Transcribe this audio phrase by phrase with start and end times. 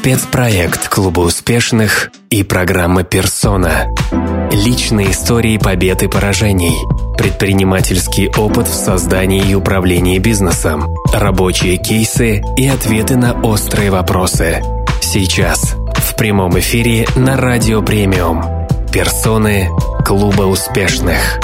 [0.00, 3.94] Спецпроект Клуба успешных и программа «Персона».
[4.50, 6.74] Личные истории побед и поражений.
[7.18, 10.96] Предпринимательский опыт в создании и управлении бизнесом.
[11.12, 14.62] Рабочие кейсы и ответы на острые вопросы.
[15.02, 15.76] Сейчас.
[15.96, 18.42] В прямом эфире на Радио Премиум.
[18.90, 19.68] Персоны
[20.06, 21.40] Клуба успешных.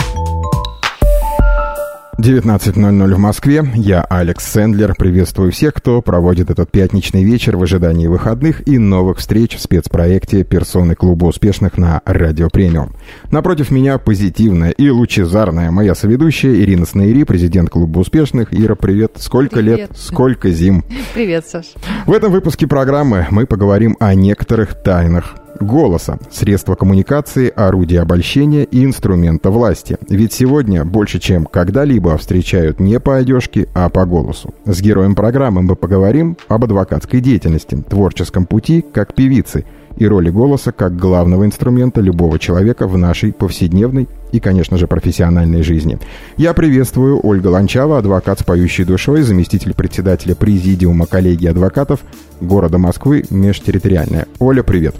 [2.19, 3.62] 19.00 в Москве.
[3.75, 4.95] Я Алекс Сендлер.
[4.96, 10.43] Приветствую всех, кто проводит этот пятничный вечер в ожидании выходных и новых встреч в спецпроекте
[10.43, 12.96] «Персоны клуба успешных» на Радио Премиум.
[13.31, 18.48] Напротив меня позитивная и лучезарная моя соведущая Ирина Снейри, президент клуба успешных.
[18.51, 19.12] Ира, привет.
[19.17, 19.79] Сколько привет.
[19.79, 20.85] лет, сколько зим.
[21.12, 21.67] Привет, Саш.
[22.07, 28.85] В этом выпуске программы мы поговорим о некоторых тайнах голоса, средства коммуникации, орудия обольщения и
[28.85, 29.99] инструмента власти.
[30.09, 34.55] Ведь сегодня больше чем когда-либо встречают не по одежке, а по голосу.
[34.65, 39.65] С героем программы мы поговорим об адвокатской деятельности, творческом пути как певицы
[39.97, 45.63] и роли голоса как главного инструмента любого человека в нашей повседневной и, конечно же, профессиональной
[45.63, 45.98] жизни.
[46.37, 52.01] Я приветствую Ольга Ланчава, адвокат с поющей душой, заместитель председателя Президиума коллегии адвокатов
[52.41, 54.27] города Москвы межтерриториальная.
[54.39, 54.95] Оля, привет.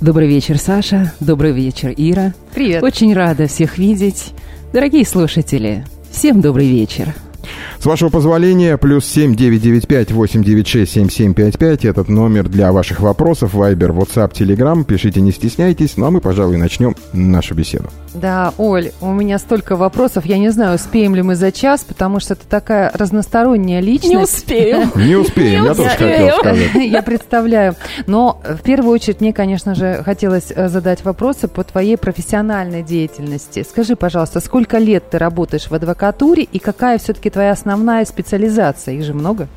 [0.00, 1.12] Добрый вечер, Саша.
[1.20, 2.34] Добрый вечер, Ира.
[2.54, 2.82] Привет.
[2.82, 4.34] Очень рада всех видеть.
[4.72, 7.14] Дорогие слушатели, всем добрый вечер.
[7.78, 11.86] С вашего позволения, плюс семь девять девять пять восемь девять шесть семь семь пять пять.
[11.86, 13.54] Этот номер для ваших вопросов.
[13.54, 14.84] Вайбер, WhatsApp, Telegram.
[14.84, 15.96] Пишите, не стесняйтесь.
[15.96, 17.88] Ну а мы, пожалуй, начнем нашу беседу.
[18.20, 20.24] Да, Оль, у меня столько вопросов.
[20.24, 24.12] Я не знаю, успеем ли мы за час, потому что ты такая разносторонняя личность.
[24.12, 24.92] Не успеем.
[24.96, 26.74] Не успеем, я тоже хотел сказать.
[26.74, 27.76] Я представляю.
[28.06, 33.64] Но в первую очередь мне, конечно же, хотелось э, задать вопросы по твоей профессиональной деятельности.
[33.68, 38.94] Скажи, пожалуйста, сколько лет ты работаешь в адвокатуре и какая все-таки твоя основная специализация?
[38.94, 39.48] Их же много.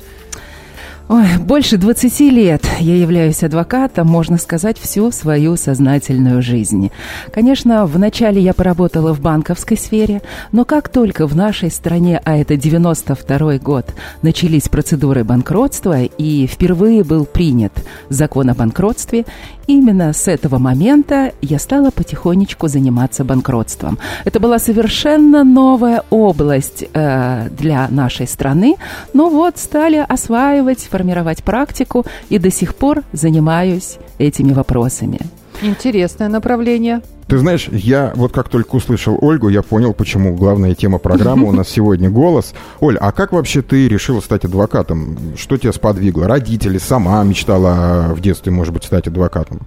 [1.12, 6.92] Ой, больше 20 лет я являюсь адвокатом, можно сказать, всю свою сознательную жизнь.
[7.34, 12.56] Конечно, вначале я поработала в банковской сфере, но как только в нашей стране, а это
[12.56, 13.86] 92 год,
[14.22, 17.72] начались процедуры банкротства и впервые был принят
[18.08, 19.24] закон о банкротстве,
[19.66, 23.98] именно с этого момента я стала потихонечку заниматься банкротством.
[24.24, 28.76] Это была совершенно новая область э, для нашей страны,
[29.12, 35.18] но вот стали осваивать, формировать практику и до сих пор занимаюсь этими вопросами.
[35.62, 37.00] Интересное направление.
[37.26, 41.52] Ты знаешь, я вот как только услышал Ольгу, я понял, почему главная тема программы у
[41.52, 42.52] нас сегодня голос.
[42.80, 45.16] Оль, а как вообще ты решила стать адвокатом?
[45.36, 46.26] Что тебя сподвигло?
[46.26, 49.60] Родители, сама мечтала в детстве, может быть, стать адвокатом?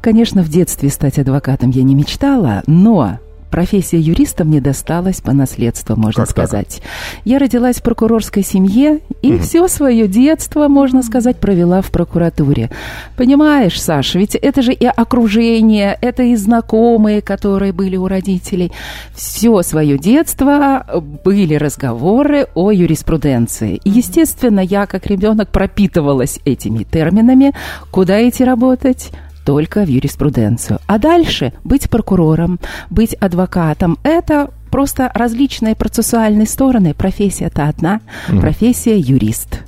[0.00, 3.18] Конечно, в детстве стать адвокатом я не мечтала, но
[3.56, 6.46] профессия юриста мне досталась по наследству, можно Как так?
[6.46, 6.82] сказать.
[7.24, 9.40] Я родилась в прокурорской семье и Мгм.
[9.42, 12.68] все свое детство, можно сказать, провела в прокуратуре.
[13.16, 18.72] Понимаешь, Саша, ведь это же и окружение, это и знакомые, которые были у родителей.
[19.14, 20.84] Все свое детство
[21.24, 23.80] были разговоры о юриспруденции.
[23.84, 27.54] И, естественно, я как ребенок пропитывалась этими терминами.
[27.90, 29.12] Куда идти работать?
[29.46, 30.80] Только в юриспруденцию.
[30.86, 32.58] А дальше быть прокурором,
[32.90, 36.92] быть адвокатом– это просто различные процессуальные стороны.
[36.92, 38.40] Профессия-то одна, Мгм.
[38.40, 39.60] профессия юрист.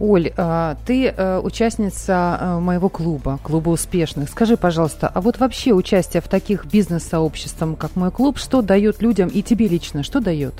[0.00, 4.30] Оль, а, ты э, участница э, моего клуба, клуба успешных.
[4.30, 9.28] Скажи, пожалуйста, а вот вообще участие в таких бизнес-сообществах, как мой клуб, что дает людям
[9.28, 10.54] и тебе лично, что дает?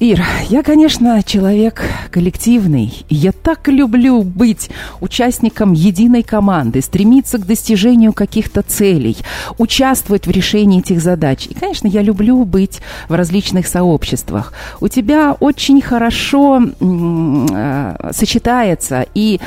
[0.00, 3.04] Ир, я, конечно, человек коллективный.
[3.08, 4.70] и Я так люблю быть
[5.00, 9.16] участником единой команды, стремиться к достижению каких-то целей,
[9.58, 11.46] участвовать в решении этих задач.
[11.46, 14.52] И, конечно, я люблю быть в различных сообществах.
[14.80, 19.40] У тебя очень хорошо э, сочетается и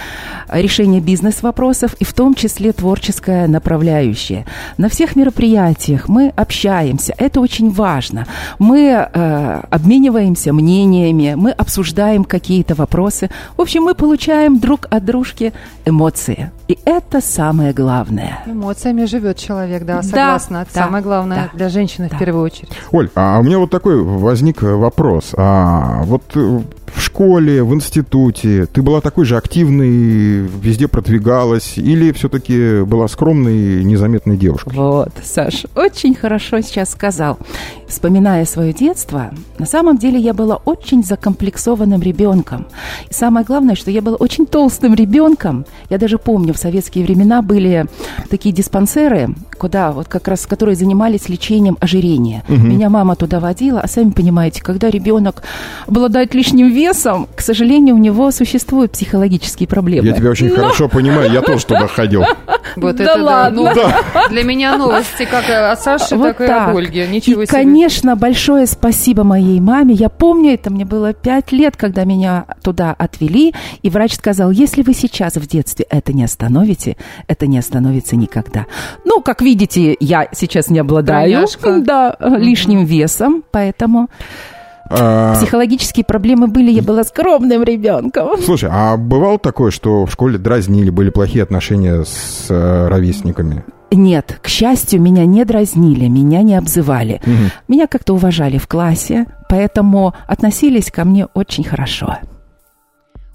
[0.49, 4.45] решение бизнес-вопросов, и в том числе творческая направляющая.
[4.77, 8.25] На всех мероприятиях мы общаемся, это очень важно.
[8.59, 13.29] Мы э, обмениваемся мнениями, мы обсуждаем какие-то вопросы.
[13.57, 15.53] В общем, мы получаем друг от дружки
[15.85, 16.51] эмоции.
[16.67, 18.43] И это самое главное.
[18.45, 20.57] Эмоциями живет человек, да, Да, согласна.
[20.63, 22.15] Это да, самое главное да, для женщины да.
[22.15, 22.69] в первую очередь.
[22.91, 25.33] Оль, а у меня вот такой возник э, вопрос.
[25.37, 26.61] А вот э,
[26.93, 33.83] в школе, в институте ты была такой же активной, везде продвигалась, или все-таки была скромной,
[33.83, 34.73] незаметной девушкой?
[34.75, 37.37] Вот, Саш, очень хорошо сейчас сказал.
[37.87, 42.67] Вспоминая свое детство, на самом деле я была очень закомплексованным ребенком.
[43.09, 45.65] И самое главное, что я была очень толстым ребенком.
[45.89, 47.85] Я даже помню, в советские времена были
[48.29, 52.43] такие диспансеры, куда вот как раз, которые занимались лечением ожирения.
[52.47, 52.69] Мгм.
[52.69, 55.43] Меня мама туда водила, а сами понимаете, когда ребенок
[55.87, 60.07] обладает лишним весом, к сожалению, у него существуют психологические проблемы.
[60.07, 62.23] Я тебя очень Но- хорошо понимаю, я тоже туда ходил.
[62.75, 63.73] Вот Да это ладно.
[63.73, 66.69] ну, Для меня новости как от Саши, Вот так и так.
[66.69, 67.07] от Ольги.
[67.07, 67.55] Ничего и, себе.
[67.57, 69.93] конечно, большое спасибо моей маме.
[69.93, 74.81] Я помню, это мне было пять лет, когда меня туда отвели, и врач сказал, если
[74.81, 78.65] вы сейчас в детстве это не остановите, это не остановится никогда.
[79.05, 81.45] Ну, как видите, я сейчас не обладаю
[81.85, 84.09] да, лишним весом, поэтому
[84.89, 88.37] психологические проблемы были, я была скромным ребенком.
[88.41, 93.63] Слушай, а бывало такое, что в школе дразнили, были плохие отношения с э, ровесниками?
[93.91, 97.21] Нет, к счастью, меня не дразнили, меня не обзывали.
[97.25, 97.51] Мгм.
[97.67, 102.17] Меня как-то уважали в классе, поэтому относились ко мне очень хорошо.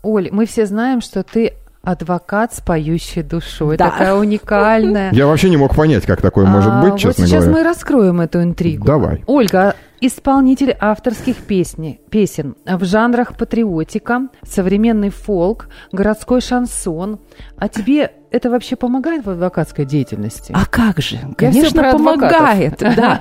[0.03, 3.77] Оль, мы все знаем, что ты адвокат с поющей душой.
[3.77, 3.91] Да.
[3.91, 5.13] Такая уникальная.
[5.13, 7.63] Я вообще не мог понять, как такое может А, быть, честно вот сейчас говоря.
[7.63, 8.85] мы раскроем эту интригу.
[8.87, 9.23] Давай.
[9.27, 17.21] Ольга, исполнитель авторских песни, песен в жанрах патриотика, современный фолк, городской шансон.
[17.57, 20.53] А тебе это вообще помогает в адвокатской деятельности?
[20.57, 21.19] А как же?
[21.37, 22.83] Конечно, помогает.
[23.01, 23.21] Да.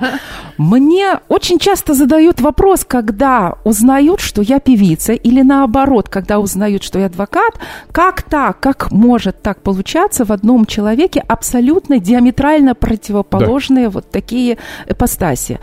[0.58, 6.98] Мне очень часто задают вопрос, когда узнают, что я певица, или наоборот, когда узнают, что
[6.98, 7.54] я адвокат,
[7.92, 15.60] как так, как может так получаться в одном человеке абсолютно диаметрально противоположные вот такие ипостаси.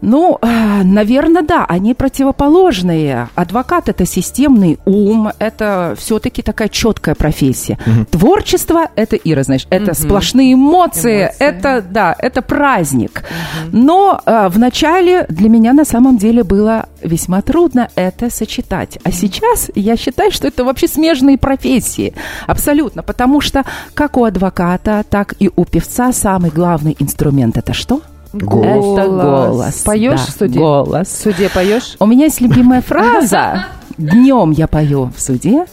[0.00, 0.38] Ну,
[0.84, 3.28] наверное, да, они противоположные.
[3.34, 7.78] Адвокат это системный ум, это все-таки такая четкая профессия.
[8.10, 11.36] Творчество это Ира, знаешь, это сплошные эмоции, Эмоции.
[11.38, 13.24] это да, это праздник.
[13.72, 18.98] Но э, вначале для меня на самом деле было весьма трудно это сочетать.
[19.04, 22.14] А сейчас я считаю, что это вообще смежные профессии.
[22.46, 23.02] Абсолютно.
[23.02, 23.64] Потому что
[23.94, 28.02] как у адвоката, так и у певца самый главный инструмент это что?
[28.32, 28.98] Голос.
[28.98, 29.74] Это голос.
[29.84, 30.58] Поешь да, в суде?
[30.58, 31.08] Голос.
[31.08, 31.96] В суде поешь?
[31.98, 33.66] У меня есть любимая фраза.
[33.98, 35.66] Днем я пою в суде,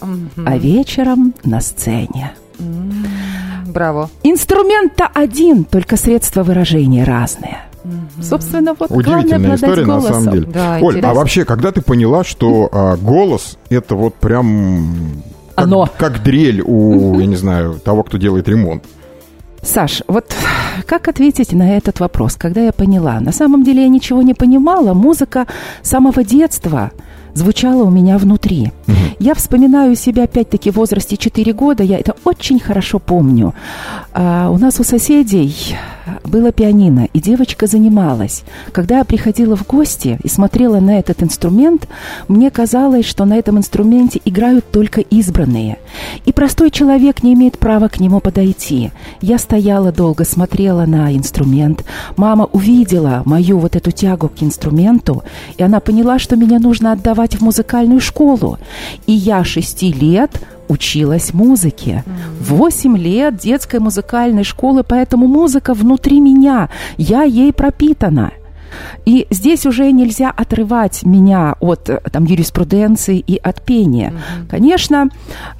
[0.44, 2.32] а вечером на сцене.
[3.66, 4.10] Браво.
[4.22, 7.58] Инструмент-то один, только средства выражения разные.
[8.20, 10.14] Собственно, вот главное Удивительная история, на голосом.
[10.14, 10.46] самом деле.
[10.52, 11.10] Да, Оль, интересно.
[11.10, 15.22] а вообще, когда ты поняла, что а, голос это вот прям
[15.54, 15.88] как, Оно.
[15.96, 18.84] как дрель у, я не знаю, того, кто делает ремонт?
[19.62, 20.34] Саш, вот
[20.86, 23.20] как ответить на этот вопрос, когда я поняла?
[23.20, 24.94] На самом деле я ничего не понимала.
[24.94, 25.46] Музыка
[25.82, 26.92] с самого детства
[27.34, 28.72] звучала у меня внутри.
[29.18, 33.54] Я вспоминаю себя опять-таки в возрасте 4 года, я это очень хорошо помню.
[34.12, 35.76] А, у нас у соседей
[36.24, 38.42] было пианино, и девочка занималась.
[38.72, 41.88] Когда я приходила в гости и смотрела на этот инструмент,
[42.28, 45.78] мне казалось, что на этом инструменте играют только избранные.
[46.24, 48.90] И простой человек не имеет права к нему подойти.
[49.20, 51.84] Я стояла долго, смотрела на инструмент.
[52.16, 55.22] Мама увидела мою вот эту тягу к инструменту,
[55.56, 58.58] и она поняла, что меня нужно отдавать в музыкальную школу.
[59.06, 62.04] И я шести лет училась музыке.
[62.40, 68.32] Восемь лет детской музыкальной школы, поэтому музыка внутри меня, я ей пропитана.
[69.04, 74.12] И здесь уже нельзя отрывать меня от э, там, юриспруденции и от пения.
[74.50, 75.08] Конечно,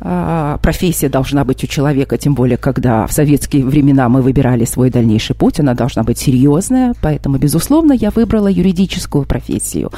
[0.00, 4.90] а, профессия должна быть у человека, тем более, когда в советские времена мы выбирали свой
[4.90, 9.90] дальнейший путь, она должна быть серьезная, поэтому, безусловно, я выбрала юридическую профессию.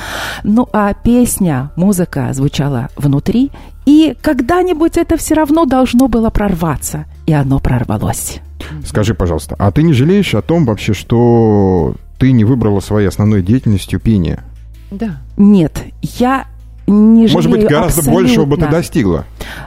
[0.45, 3.51] Ну, а песня, музыка звучала внутри,
[3.87, 8.41] и когда-нибудь это все равно должно было прорваться, и оно прорвалось.
[8.85, 13.43] Скажи, пожалуйста, а ты не жалеешь о том вообще, что ты не выбрала своей основной
[13.43, 14.41] деятельностью пение?
[14.91, 15.23] Да.
[15.39, 16.47] Нет, я
[16.87, 18.79] не жалею Может быть, гораздо большего бы ты абсолютно.
[18.79, 19.25] достигла?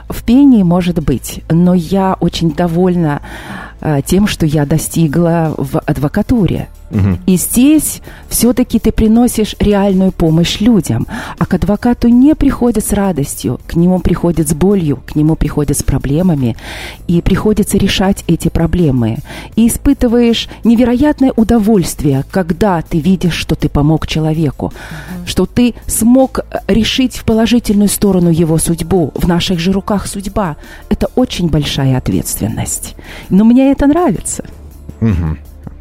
[0.08, 3.22] В пении может быть, но я очень довольна
[3.80, 6.68] э, тем, что я достигла в адвокатуре.
[6.90, 7.18] Мгм.
[7.26, 11.06] И здесь все-таки ты приносишь реальную помощь людям.
[11.38, 15.76] А к адвокату не приходят с радостью, к нему приходят с болью, к нему приходят
[15.76, 16.56] с проблемами.
[17.08, 19.18] И приходится решать эти проблемы.
[19.56, 24.72] И испытываешь невероятное удовольствие, когда ты видишь, что ты помог человеку,
[25.26, 29.12] что ты смог э, решить в положительную сторону его судьбу.
[29.14, 30.56] В наших же руках судьба.
[30.90, 32.94] Это очень большая ответственность.
[33.30, 34.44] Но мне это нравится.
[35.00, 35.38] Мгм.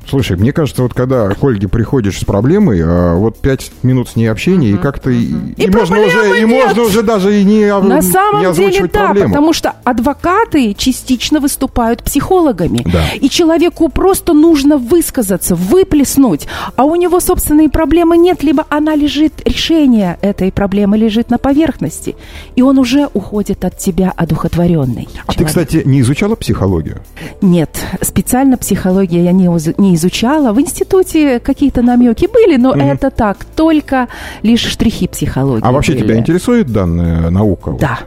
[0.08, 4.16] Слушай, мне кажется, вот когда к Ольге приходишь с проблемой, а, вот пять минут с
[4.16, 6.66] ней общения, и как-то и, и можно уже, и нет.
[6.66, 9.30] можно уже даже и не, На не самом деле, озвучивать да, проблему.
[9.30, 12.86] потому что адвокаты частично выступают психологами.
[12.92, 13.10] Да.
[13.16, 19.34] И человеку просто нужно высказаться, выплеснуть, а у него собственные проблемы нет, либо она лежит,
[19.46, 22.16] решение этой проблемы лежит на поверхности,
[22.56, 25.08] и он уже уходит от тебя одухотворенный.
[25.26, 27.02] А ты, кстати, не изучала психологию?
[27.42, 27.70] Нет,
[28.02, 29.50] специально психология я не,
[29.82, 30.54] не не изучала.
[30.54, 32.94] В институте какие-то намеки были, но mm-hmm.
[32.94, 34.08] это так, только
[34.44, 35.64] лишь штрихи психологии.
[35.64, 36.04] А вообще были.
[36.04, 37.78] тебя интересует данная наука?
[37.80, 38.00] Да.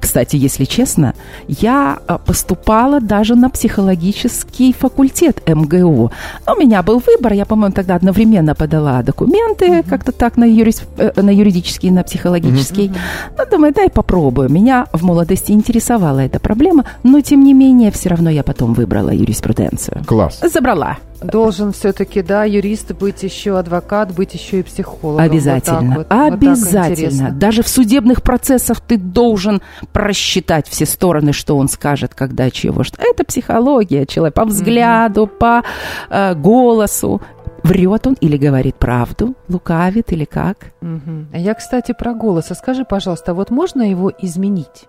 [0.00, 1.14] Кстати, если честно,
[1.48, 6.12] я а, поступала даже на психологический факультет МГУ.
[6.46, 9.88] У меня был выбор, я, по-моему, тогда одновременно подала документы, mm-hmm.
[9.88, 12.88] как-то так, на, юрис, э, на юридический, на психологический.
[12.88, 13.38] Mm-hmm.
[13.38, 14.48] Ну, думаю, дай попробую.
[14.50, 19.10] Меня в молодости интересовала эта проблема, но, тем не менее, все равно я потом выбрала
[19.10, 20.04] юриспруденцию.
[20.06, 20.40] Класс.
[20.42, 20.98] Забрала.
[21.30, 25.20] Должен все-таки, да, юрист быть еще адвокат, быть еще и психолог.
[25.20, 25.96] Обязательно.
[25.96, 27.28] Вот вот, Обязательно.
[27.30, 29.62] Вот Даже в судебных процессах ты должен
[29.92, 32.84] просчитать все стороны, что он скажет, когда чего.
[32.84, 35.38] Что это психология человека по взгляду, mm-hmm.
[35.38, 35.62] по
[36.10, 37.20] э, голосу.
[37.62, 40.58] Врет он или говорит правду, лукавит или как?
[40.82, 41.38] Угу.
[41.38, 42.50] Я, кстати, про голос.
[42.50, 44.84] А скажи, пожалуйста, вот можно его изменить?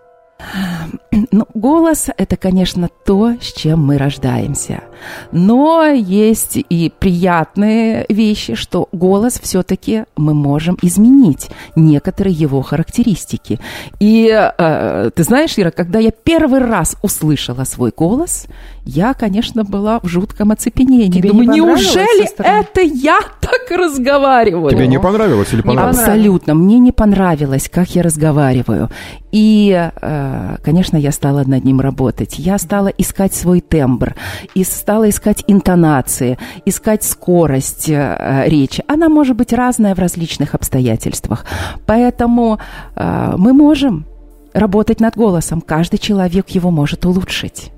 [1.31, 4.83] Ну, голос– это, конечно, то, с чем мы рождаемся.
[5.31, 13.59] Но есть и приятные вещи, что голос все-таки мы можем изменить, некоторые его характеристики.
[13.99, 18.47] И э, ты знаешь, Ира, когда я первый раз услышала свой голос,
[18.85, 21.11] я, конечно, была в жутком оцепенении.
[21.11, 24.69] Тебе Думаю, не неужели это я так разговариваю?
[24.69, 25.97] Тебе не понравилось или понравилось?
[25.97, 26.53] Абсолютно.
[26.53, 28.89] Мне не понравилось, как я разговариваю.
[29.31, 32.37] И, э, конечно, я стала над ним работать.
[32.37, 34.15] Я стала искать свой тембр,
[34.53, 38.83] и стала искать интонации, искать скорость э, речи.
[38.87, 41.45] Она может быть разная в различных обстоятельствах.
[41.87, 42.59] Поэтому
[42.95, 44.05] э, мы можем
[44.53, 45.61] работать над голосом.
[45.61, 47.71] Каждый человек его может улучшить.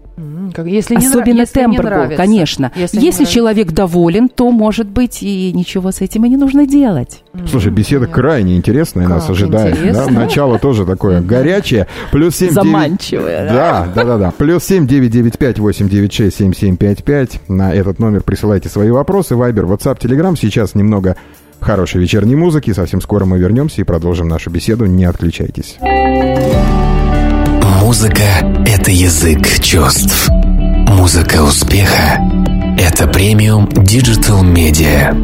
[0.66, 2.18] Если не Особенно если тембр не нравится.
[2.18, 2.72] конечно.
[2.76, 7.24] Если, если человек доволен, то, может быть, и ничего с этим и не нужно делать.
[7.50, 9.78] Слушай, беседа крайне интересная как нас ожидает.
[9.94, 10.08] Да?
[10.10, 11.88] Начало тоже такое горячее.
[12.12, 13.44] Плюс 7 Заманчивое.
[13.44, 13.54] 9...
[13.54, 14.34] Да, да, да, да.
[14.36, 17.50] Плюс 7 995 896 7755.
[17.50, 19.36] На этот номер присылайте свои вопросы.
[19.36, 20.36] Вайбер, WhatsApp, Telegram.
[20.40, 21.16] Сейчас немного
[21.60, 22.74] хорошей вечерней музыки.
[22.74, 24.86] Совсем скоро мы вернемся и продолжим нашу беседу.
[24.86, 25.78] Не отключайтесь.
[27.88, 30.28] Музыка— это язык чувств.
[30.30, 32.20] Музыка успеха—
[32.78, 35.16] это премиум Digital Media.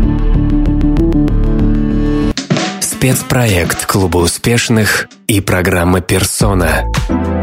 [2.82, 6.86] Спецпроект Клуба успешных и программа «Персона».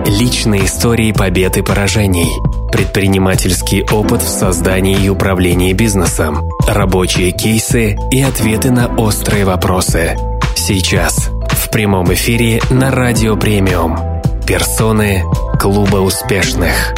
[0.07, 2.31] Личные истории побед и поражений.
[2.73, 6.49] Предпринимательский опыт в создании и управлении бизнесом.
[6.67, 10.17] Рабочие кейсы и ответы на острые вопросы.
[10.57, 11.29] Сейчас.
[11.51, 14.20] В прямом эфире на Радио Премиум.
[14.51, 15.23] Персоны
[15.61, 16.93] Клуба успешных.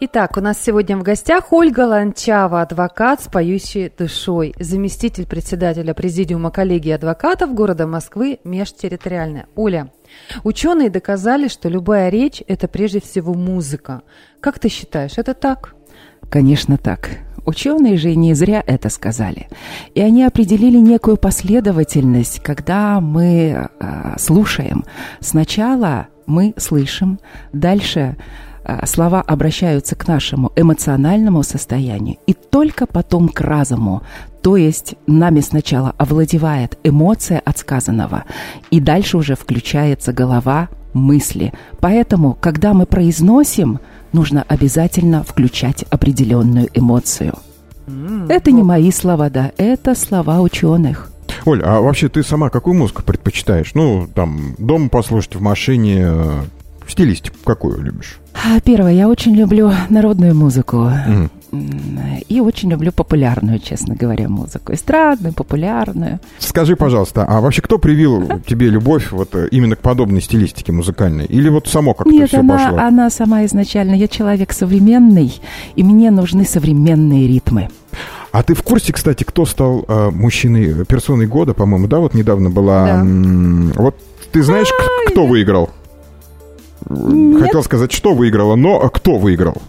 [0.00, 6.50] Итак, у нас сегодня в гостях Ольга Ланчава, адвокат с поющей душой, заместитель председателя Президиума
[6.50, 9.48] коллегии адвокатов города Москвы межтерриториальная.
[9.54, 9.92] Оля,
[10.44, 14.00] ученые доказали, что любая речь– это прежде всего музыка.
[14.40, 15.74] Как ты считаешь, это так?
[16.30, 17.10] Конечно, так.
[17.44, 19.48] Ученые же не зря это сказали.
[19.94, 24.84] И они определили некую последовательность, когда мы э, слушаем.
[25.20, 27.18] Сначала мы слышим,
[27.52, 28.16] дальше
[28.64, 34.02] э, слова обращаются к нашему эмоциональному состоянию, и только потом к разуму.
[34.42, 38.24] То есть нами сначала овладевает эмоция от сказанного,
[38.70, 41.52] и дальше уже включается голова, мысли.
[41.80, 43.80] Поэтому, когда мы произносим–
[44.14, 47.34] нужно обязательно включать определенную эмоцию.
[47.86, 51.10] Mm, это не мои слова, да, это слова ученых.
[51.44, 53.72] Оль, а вообще ты сама какую музыку предпочитаешь?
[53.74, 56.42] Ну, там, дома послушать, в машине, э,
[56.88, 58.18] стилистику какую любишь?
[58.34, 60.76] А, первое, я очень люблю народную музыку.
[60.76, 61.30] Mm.
[62.28, 64.72] И очень люблю популярную, честно говоря, музыку.
[64.72, 66.20] Эстрадную, популярную.
[66.38, 71.26] Скажи, пожалуйста, а вообще кто привил тебе любовь вот э, именно к подобной стилистике музыкальной?
[71.26, 72.78] Или вот само как-то Нет, все она, пошло?
[72.78, 73.94] она сама изначально.
[73.94, 75.34] Я человек современный,
[75.76, 77.68] и мне нужны современные ритмы.
[78.32, 82.00] А ты в курсе, кстати, кто стал э, мужчиной, персоной года, по-моему, да?
[82.00, 82.84] Вот недавно была...
[82.86, 83.00] Да.
[83.00, 83.96] М- вот
[84.32, 85.28] ты знаешь, а, кто я...
[85.28, 85.70] выиграл?
[86.90, 87.42] Нет.
[87.42, 89.62] Хотел сказать, что выиграла, но кто выиграл?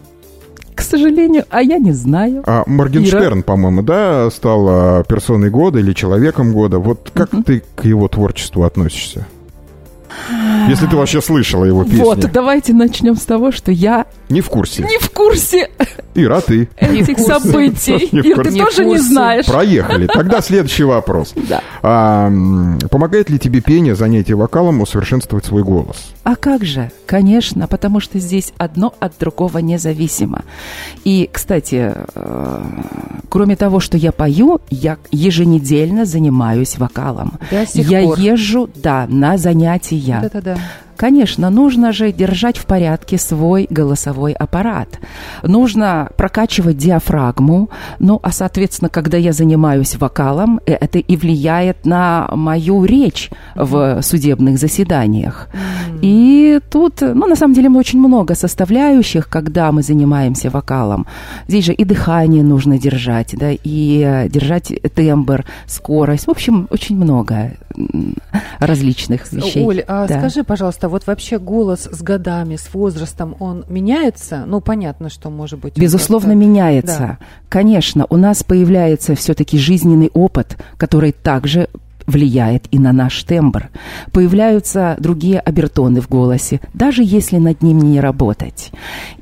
[0.75, 2.43] К сожалению, а я не знаю.
[2.45, 6.79] А Моргенштерн, по-моему, да, стал а, персоной года или человеком года.
[6.79, 7.43] Вот как угу.
[7.43, 9.25] ты к его творчеству относишься?
[10.67, 11.99] Если ты вообще слышала его песни.
[11.99, 14.05] Вот, давайте начнем с того, что я...
[14.29, 14.83] Не в курсе.
[14.83, 15.69] Не в курсе.
[16.15, 16.69] Ира, ты?
[16.77, 18.09] Этих событий.
[18.11, 19.45] Ир, ты тоже не знаешь.
[19.45, 20.07] Проехали.
[20.07, 21.33] Тогда следующий вопрос.
[21.49, 21.61] Да.
[21.81, 22.31] А,
[22.89, 26.13] помогает ли тебе пение, занятие вокалом усовершенствовать свой голос?
[26.23, 26.91] А как же?
[27.05, 30.43] Конечно, потому что здесь одно от другого независимо.
[31.03, 32.63] И, кстати, э,
[33.29, 37.33] кроме того, что я пою, я еженедельно занимаюсь вокалом.
[37.51, 38.17] До сих я пор.
[38.17, 40.19] езжу, да, на занятия.
[40.21, 40.57] Вот это да.
[40.97, 44.99] Конечно, нужно же держать в порядке свой голосовой аппарат.
[45.43, 47.69] Нужно прокачивать диафрагму.
[47.99, 54.01] Ну, а, соответственно, когда я занимаюсь вокалом, э, это и влияет на мою речь в
[54.01, 55.49] судебных заседаниях.
[56.01, 61.05] И тут, ну, на самом деле, очень много составляющих, когда мы занимаемся вокалом.
[61.47, 66.27] Здесь же и дыхание нужно держать, да, и э, держать тембр, скорость.
[66.27, 67.51] В общем, очень много
[68.59, 69.65] различных вещей.
[69.65, 70.19] Оль, а да.
[70.19, 74.43] скажи, пожалуйста, вот вообще голос с годами, с возрастом, он меняется?
[74.45, 75.77] Ну, понятно, что может быть...
[75.77, 76.47] Безусловно, просто...
[76.47, 76.99] меняется.
[76.99, 77.17] Да.
[77.49, 81.69] Конечно, у нас появляется все-таки жизненный опыт, который также
[82.07, 83.69] влияет и на наш тембр.
[84.11, 88.71] Появляются другие обертоны в голосе, даже если над ним не работать.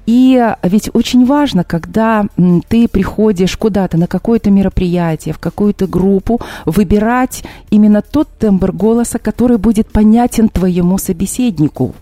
[0.05, 2.25] И ведь очень важно, когда
[2.67, 9.57] ты приходишь куда-то на какое-то мероприятие, в какую-то группу, выбирать именно тот тембр голоса, который
[9.57, 11.95] будет понятен твоему собеседнику.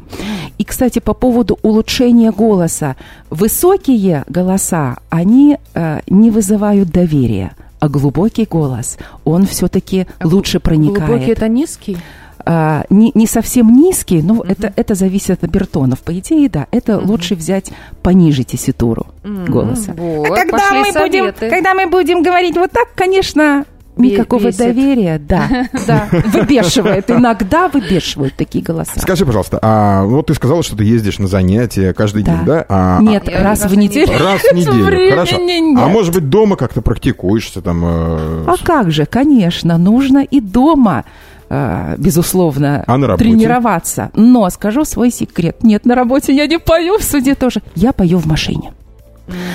[0.57, 2.95] И, кстати, по поводу улучшения голоса.
[3.29, 11.09] Высокие голоса, они э, не вызывают доверия а глубокий голос, он все-таки а лучше проникает.
[11.09, 11.97] Глубокий это низкий?
[12.45, 14.51] А, не, не совсем низкий, но uh-huh.
[14.51, 15.99] это, это зависит от обертонов.
[15.99, 17.05] По идее, да, это uh-huh.
[17.07, 17.71] лучше взять
[18.03, 19.49] пониже тесситуру uh-huh.
[19.49, 19.93] голоса.
[19.97, 23.65] Вот, а когда мы, будем, когда мы будем говорить вот так, конечно,
[24.01, 24.59] Никакого бесит.
[24.59, 27.09] доверия, да, да, выбешивает.
[27.09, 28.99] Иногда выбешивают такие голоса.
[28.99, 32.35] Скажи, пожалуйста, а вот ты сказала, что ты ездишь на занятия каждый да.
[32.35, 32.65] день, да?
[32.69, 34.11] А, нет, а, раз в неделю.
[34.19, 35.37] Раз в неделю, хорошо.
[35.37, 37.83] А может быть, дома как-то практикуешься там?
[37.83, 38.45] Э...
[38.47, 41.05] А как же, конечно, нужно и дома
[41.49, 44.11] э, безусловно, а на тренироваться.
[44.15, 45.63] Но скажу свой секрет.
[45.63, 47.61] Нет, на работе я не пою, в суде тоже.
[47.75, 48.71] Я пою в машине.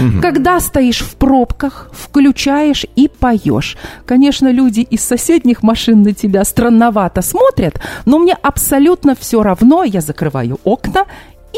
[0.01, 0.21] Угу.
[0.21, 3.77] Когда стоишь в пробках, включаешь и поешь.
[4.05, 9.85] Конечно, люди из соседних машин на тебя странновато смотрят, но мне абсолютно все равно.
[9.85, 11.07] Я закрываю окна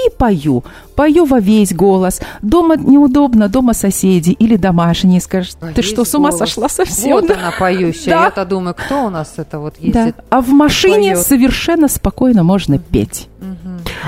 [0.07, 0.65] и пою.
[0.95, 2.21] Пою во весь голос.
[2.43, 6.39] Дома неудобно, дома соседи или домашние скажут, а ты что, с ума голос.
[6.39, 7.13] сошла совсем?
[7.13, 8.11] Вот она поющая.
[8.11, 8.25] Да.
[8.25, 10.17] Я-то думаю, кто у нас это вот ездит?
[10.17, 10.25] Да.
[10.31, 11.27] А в машине поет.
[11.27, 13.29] совершенно спокойно можно петь.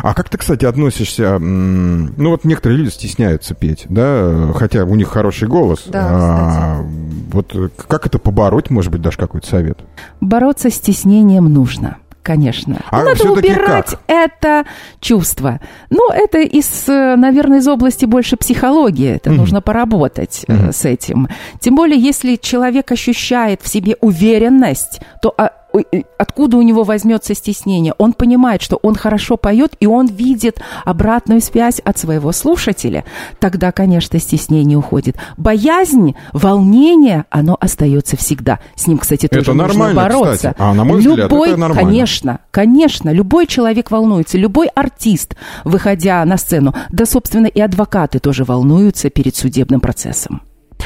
[0.02, 1.38] А как ты, кстати, относишься...
[1.38, 5.84] Ну, вот некоторые люди стесняются петь, да, хотя у них хороший голос.
[5.86, 6.80] Да, а,
[7.32, 7.54] вот
[7.88, 9.78] как это побороть, может быть, дашь какой-то совет?
[10.20, 12.80] Бороться с стеснением нужно конечно.
[12.90, 14.00] А Надо убирать как?
[14.06, 14.64] это
[15.00, 15.58] чувство.
[15.90, 19.16] Ну, это из, наверное, из области больше психологии.
[19.16, 19.36] Это mm-hmm.
[19.36, 20.72] нужно поработать mm-hmm.
[20.72, 21.28] с этим.
[21.60, 25.50] Тем более, если человек ощущает в себе уверенность, то а,
[26.18, 27.94] откуда у него возьмется стеснение?
[27.98, 33.04] Он понимает, что он хорошо поет, и он видит обратную связь от своего слушателя.
[33.38, 35.16] Тогда, конечно, стеснение уходит.
[35.36, 38.58] Боязнь, волнение, оно остается всегда.
[38.74, 40.34] С ним, кстати, тоже это нужно бороться.
[40.34, 40.56] Кстати.
[40.58, 41.90] А на мой любой, взгляд, это нормально.
[41.90, 48.44] Конечно, конечно, любой человек волнуется, любой артист, выходя на сцену, да, собственно, и адвокаты тоже
[48.44, 50.42] волнуются перед судебным процессом.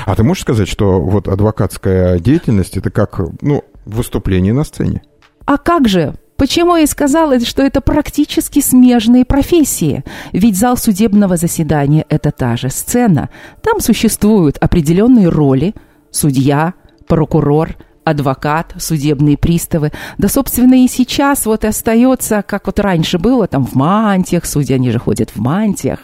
[0.07, 5.03] А ты можешь сказать, что вот адвокатская деятельность это как, ну, выступление на сцене.
[5.47, 6.14] А как же?
[6.37, 10.05] Почему я сказала, что это практически смежные профессии?
[10.33, 13.31] Ведь зал судебного заседания– это та же сцена.
[13.62, 15.75] Там существуют определенные роли–
[16.14, 16.75] судья,
[17.07, 19.93] прокурор, адвокат, судебные приставы.
[20.19, 24.90] Да, собственно, и сейчас вот остается, как вот раньше было, там в мантиях, судьи, они
[24.90, 26.01] же ходят в мантиях,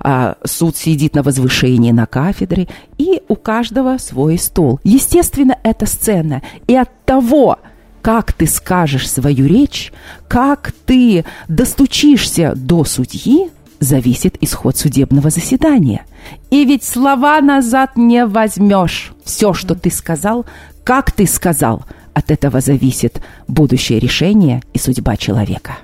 [0.00, 4.80] а суд сидит на возвышении на кафедре, и у каждого свой стол.
[4.84, 6.42] Естественно, это сцена.
[6.66, 7.58] И от того,
[8.02, 9.92] как ты скажешь свою речь,
[10.28, 16.04] как ты достучишься до судьи, зависит исход судебного заседания.
[16.50, 19.12] И ведь слова назад не возьмешь.
[19.24, 20.46] Все, что ты сказал,
[20.88, 25.76] как ты сказал, от этого зависит будущее решение и судьба человека.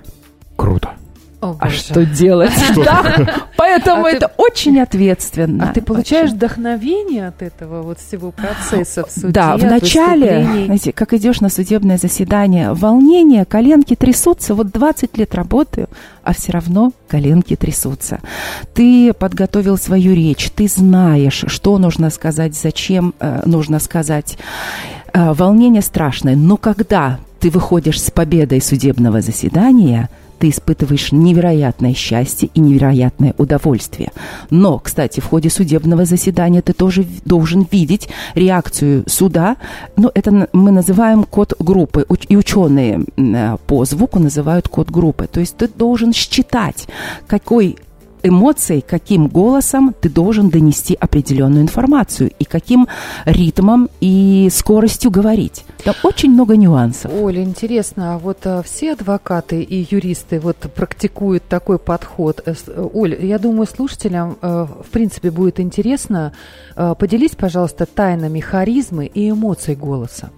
[0.56, 0.92] Круто.
[1.44, 2.52] О, а что делать?
[3.56, 5.68] Поэтому а это очень ответственно.
[5.68, 9.28] А ты получаешь вдохновение от этого вот всего процесса в суде?
[9.28, 14.54] Да, вначале, знаете, как идешь на судебное заседание, волнение, коленки трясутся.
[14.54, 15.88] Вот 20 лет работаю,
[16.22, 18.20] а все равно коленки трясутся.
[18.72, 24.38] Ты подготовил свою речь, ты знаешь, что нужно сказать, зачем э, нужно сказать.
[25.12, 32.50] Э, волнение страшное, но когда ты выходишь с победой судебного заседания– ты испытываешь невероятное счастье
[32.54, 34.12] и невероятное удовольствие.
[34.50, 39.56] Но, кстати, в ходе судебного заседания ты тоже должен видеть реакцию суда.
[39.96, 42.06] Ну, это мы называем код группы.
[42.28, 45.26] И ученые э, по звуку называют код группы.
[45.26, 46.86] То есть ты должен считать,
[47.26, 47.76] какой
[48.24, 52.88] эмоцией, каким голосом ты должен донести определенную информацию и каким
[53.24, 55.64] ритмом и скоростью говорить.
[55.84, 57.12] Там очень много нюансов.
[57.12, 62.42] Оля, интересно, а вот а, все адвокаты и юристы вот практикуют такой подход?
[62.46, 66.32] Э, э, Оля, я думаю, слушателям э, в принципе будет интересно.
[66.74, 70.30] Поделись, пожалуйста, тайнами харизмы и эмоций голоса.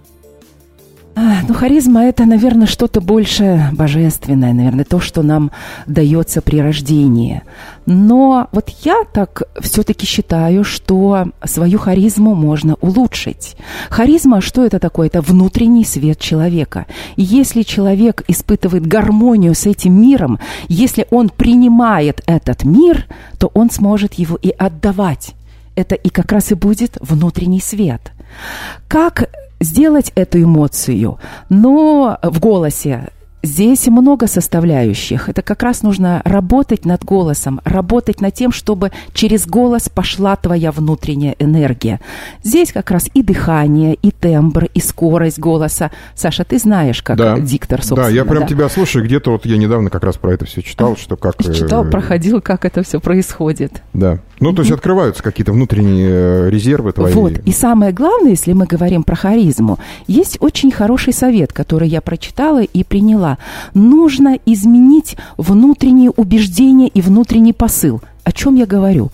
[1.19, 5.49] Ну, харизма– это, наверное, что-то больше божественное, наверное, то, что нам
[5.87, 7.41] дается при рождении.
[7.87, 13.57] Но вот я так все-таки считаю, что свою харизму можно улучшить.
[13.89, 15.07] Харизма, что это такое?
[15.07, 16.85] Это внутренний свет человека.
[17.15, 23.07] И если человек испытывает гармонию с этим миром, если он принимает этот мир,
[23.39, 25.33] то он сможет его и отдавать.
[25.73, 28.11] Это и как раз и будет внутренний свет.
[28.87, 33.09] Как сделать эту эмоцию, но в голосе
[33.47, 35.29] Здесь много составляющих.
[35.29, 40.73] Это как раз нужно работать над голосом, работать над тем, чтобы через голос пошла твоя
[40.73, 42.01] внутренняя энергия.
[42.43, 45.91] Здесь как раз и дыхание, и тембр, и скорость голоса.
[46.13, 47.39] Саша, ты знаешь, как да.
[47.39, 48.09] диктор, собственно.
[48.09, 48.47] Да, я прям да?
[48.49, 49.05] тебя слушаю.
[49.05, 51.41] Где-то вот я недавно как раз про это все читал, что как...
[51.41, 53.81] Читал, э, проходил, как это все происходит.
[53.93, 54.19] Да.
[54.41, 57.13] Ну, то есть открываются какие-то внутренние э, резервы твои.
[57.13, 57.33] Вот.
[57.45, 62.61] И самое главное, если мы говорим про харизму, есть очень хороший совет, который я прочитала
[62.61, 63.36] и приняла
[63.73, 68.01] нужно изменить внутренние убеждения и внутренний посыл.
[68.23, 69.09] О чем я говорю?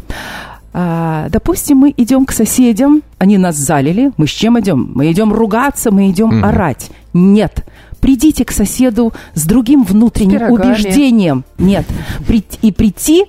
[0.73, 4.91] А, допустим, мы идем к соседям, они нас залили, мы с чем идем?
[4.95, 6.89] Мы идем ругаться, мы идем mm орать.
[7.13, 7.63] Нет,
[7.99, 11.43] придите к соседу с другим внутренним с убеждением.
[11.59, 11.85] Нет,
[12.61, 13.25] и прийти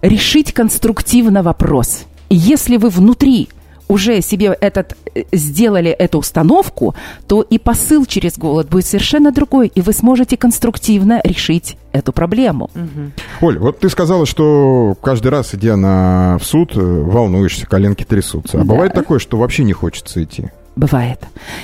[0.00, 2.04] решить конструктивно вопрос.
[2.30, 3.50] И если вы внутри
[3.88, 6.94] уже себе этот, э, сделали эту установку,
[7.26, 12.70] то и посыл через голод будет совершенно другой, и вы сможете конструктивно решить эту проблему.
[12.74, 13.46] Угу.
[13.46, 18.58] Оль, вот ты сказала, что каждый раз, идя на в суд, э, волнуешься, коленки трясутся.
[18.58, 18.66] А да.
[18.66, 20.50] бывает такое, что вообще не хочется идти?
[20.76, 21.20] Бывает.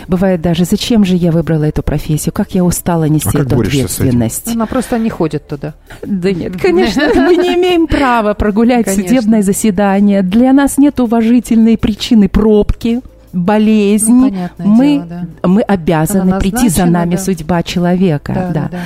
[0.08, 4.48] Бывает даже, зачем же я выбрала эту профессию, как я устала нести а эту ответственность.
[4.48, 5.74] Она просто не ходит туда.
[6.02, 9.06] Да нет, конечно, мы не имеем права прогулять конечно.
[9.06, 10.22] судебное заседание.
[10.22, 13.02] Для нас нет уважительной причины пробки
[13.34, 15.48] болезни, ну, мы, дело, да.
[15.48, 17.22] мы обязаны прийти за нами да.
[17.22, 18.32] судьба человека.
[18.34, 18.52] Да, да.
[18.52, 18.78] Да, да.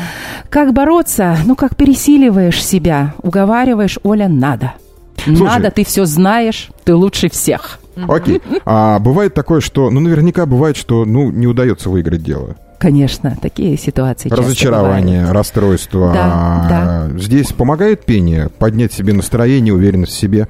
[0.50, 1.36] Как бороться?
[1.44, 4.74] Ну, как пересиливаешь себя, уговариваешь, Оля, надо.
[5.24, 7.80] Слушай, надо, ты все знаешь, ты лучше всех.
[8.08, 8.42] Окей.
[8.64, 12.56] А бывает такое, что, ну, наверняка бывает, что, ну, не удается выиграть дело.
[12.78, 16.12] Конечно, такие ситуации Разочарование, расстройство.
[16.12, 17.18] Да, а, да.
[17.18, 20.48] Здесь помогает пение поднять себе настроение, уверенность в себе?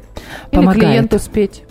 [0.50, 0.86] Или помогает.
[0.86, 1.62] клиенту спеть.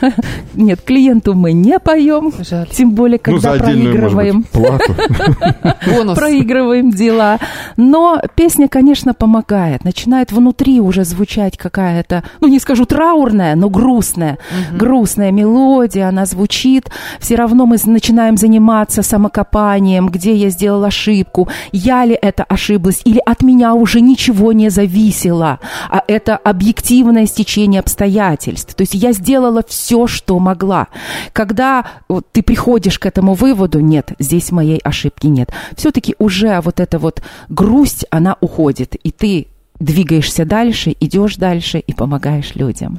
[0.54, 2.32] Нет, клиенту мы не поем.
[2.38, 2.68] Жаль.
[2.70, 4.44] Тем более, ну, когда ну, проигрываем.
[6.14, 7.38] Проигрываем дела.
[7.76, 9.84] Но песня, конечно, помогает.
[9.84, 14.38] Начинает внутри уже звучать какая-то, ну, не скажу траурная, но грустная.
[14.72, 16.90] Грустная мелодия, она звучит.
[17.20, 23.20] Все равно мы начинаем заниматься самокопанием, где я сделал ошибку, я ли это ошиблась, или
[23.24, 25.58] от меня уже ничего не зависело,
[25.88, 28.74] а это объективное стечение обстоятельств.
[28.74, 30.88] То есть я сделала все все, что могла.
[31.32, 36.78] Когда вот, ты приходишь к этому выводу, нет, здесь моей ошибки нет, все-таки уже вот
[36.78, 39.46] эта вот грусть, она уходит, и ты
[39.80, 42.98] двигаешься дальше, идешь дальше и помогаешь людям.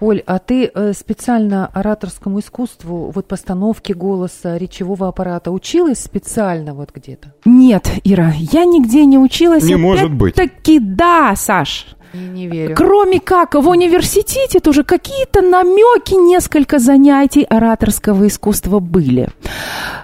[0.00, 6.90] Оль, а ты э, специально ораторскому искусству, вот постановке голоса, речевого аппарата училась специально вот
[6.92, 7.34] где-то?
[7.44, 9.62] Нет, Ира, я нигде не училась.
[9.62, 10.34] Не может быть.
[10.34, 11.86] Таки да, Саш.
[12.16, 12.74] Не, верю.
[12.76, 19.28] Кроме как в университете тоже какие-то намеки, несколько занятий ораторского искусства были.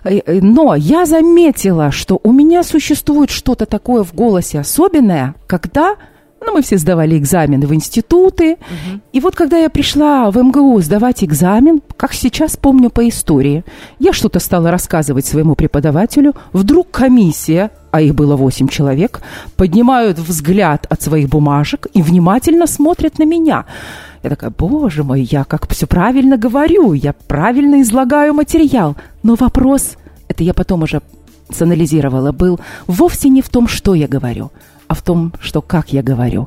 [0.05, 5.97] Э, э, но я заметила, что у меня существует что-то такое в голосе особенное, когда
[6.45, 8.53] ну, мы все сдавали экзамены в институты.
[8.55, 9.01] Угу.
[9.13, 13.65] И вот когда я пришла в МГУ сдавать экзамен, как сейчас помню по истории,
[13.99, 16.35] я что-то стала рассказывать своему преподавателю.
[16.53, 19.21] Вдруг комиссия, а их было восемь человек,
[19.57, 23.65] поднимают взгляд от своих бумажек и внимательно смотрят на меня.
[24.23, 28.97] Я такая, боже мой, я как все правильно говорю, я правильно излагаю материал.
[29.23, 29.97] Но вопрос,
[30.29, 31.03] это я потом уже
[31.51, 34.51] санализировала, был вовсе не в том, что я говорю–
[34.93, 36.47] а в том, что как я говорю.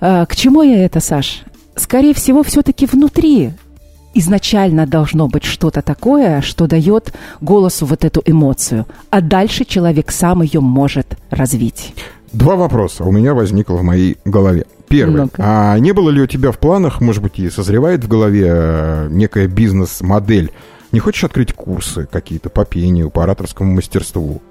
[0.00, 1.42] А, к чему я это, Саш?
[1.76, 3.52] Скорее всего, все-таки внутри
[4.14, 10.42] изначально должно быть что-то такое, что дает голосу вот эту эмоцию, а дальше человек сам
[10.42, 11.94] ее может развить.
[12.32, 14.66] Два вопроса у меня возникло в моей голове.
[14.88, 15.22] Первый.
[15.22, 18.48] ну А не было ли у тебя в планах, может быть, и созревает в голове
[18.48, 20.50] э, некая бизнес-модель?
[20.90, 24.42] Не хочешь открыть курсы какие-то по пению, по ораторскому мастерству?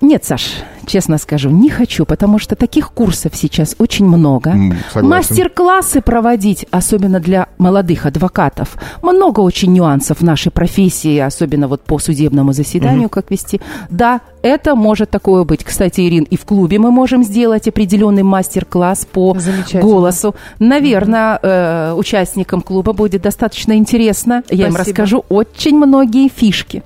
[0.00, 4.54] Нет, Саш, честно скажу, не хочу, потому что таких курсов сейчас очень много.
[4.94, 8.76] Мастер-классы проводить, особенно для молодых адвокатов.
[9.02, 13.60] Много очень нюансов в нашей профессии, особенно вот по судебному заседанию, как вести.
[13.90, 15.64] Да, это может такое быть.
[15.64, 19.82] Кстати, Ирин, и в клубе мы можем сделать определенный мастер-класс по Замечательно.
[19.82, 20.34] голосу.
[20.58, 24.42] Наверное, э, участникам клуба будет достаточно интересно.
[24.48, 24.78] Я им Спасибо.
[24.90, 26.82] расскажу очень многие фишки.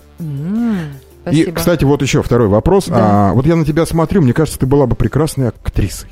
[1.25, 1.57] М, И, Спасибо.
[1.57, 2.87] кстати, вот еще второй вопрос.
[2.87, 3.31] Да.
[3.31, 6.11] А, вот я на тебя смотрю, мне кажется, ты была бы прекрасной актрисой.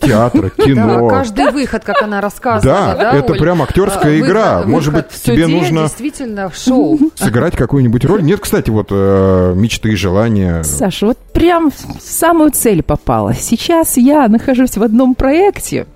[0.00, 1.08] Театра, Да, кино.
[1.08, 3.38] каждый выход, как она рассказывала, Да, да, это Оль?
[3.40, 4.56] прям актерская А, игра.
[4.58, 6.98] выход- Может выход быть, тебе нужно действительно в шоу.
[7.16, 8.22] сыграть какую-нибудь роль?
[8.22, 10.62] Нет, кстати, вот э, мечты, желания.
[10.62, 13.34] Саша, вот прям в самую цель попала.
[13.34, 15.86] Сейчас я нахожусь в одном проекте,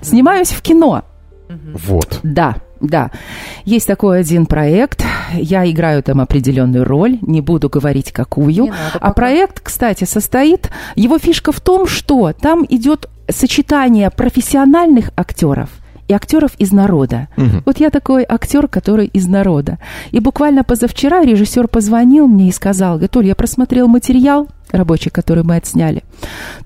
[0.00, 1.02] снимаюсь в кино.
[1.50, 2.20] Вот.
[2.22, 3.10] Да, да.
[3.64, 5.04] Есть такой один проект.
[5.34, 7.18] Я играю там определенную роль.
[7.22, 8.64] Не буду говорить какую.
[8.64, 9.12] Не надо а пока.
[9.12, 10.70] проект, кстати, состоит...
[10.96, 15.70] Его фишка в том, что там идет сочетание профессиональных актеров
[16.08, 17.28] и актеров из народа.
[17.36, 17.62] Мгм.
[17.64, 19.78] Вот я такой актер, который из народа.
[20.10, 25.44] И буквально позавчера режиссер позвонил мне и сказал, говорит, Оль, я просмотрел материал рабочий, который
[25.44, 26.02] мы отсняли.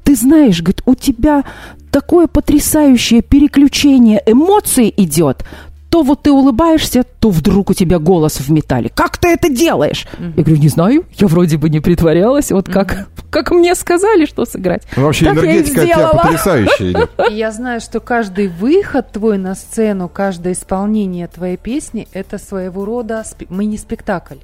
[0.02, 1.44] Ты знаешь, говорит, у тебя
[1.90, 5.44] такое потрясающее переключение эмоций идет.
[5.90, 8.90] То вот ты улыбаешься, то вдруг у тебя голос в металле.
[8.94, 10.06] Как ты это делаешь?
[10.18, 12.50] Я говорю, не знаю, я вроде бы не притворялась.
[12.52, 14.82] Вот как, как мне сказали, что сыграть.
[14.96, 16.22] Ну, вообще Так я и энергетика от тебя сделала.
[16.22, 17.10] потрясающая идет.
[17.30, 22.84] И я знаю, что каждый выход твой на сцену, каждое исполнение твоей песни– это своего
[22.84, 24.36] рода спе- мини-спектакль.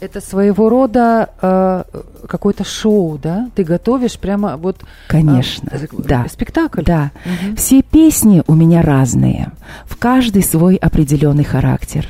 [0.00, 1.82] Это своего рода э,
[2.28, 3.50] какое-то шоу, да?
[3.54, 4.76] Ты готовишь прямо вот…
[5.08, 6.26] Конечно, э, да.
[6.30, 6.82] Спектакль.
[6.82, 7.10] Да.
[7.24, 7.56] Мгм.
[7.56, 9.52] Все песни у меня разные.
[9.86, 12.06] В каждый свой определенный характер.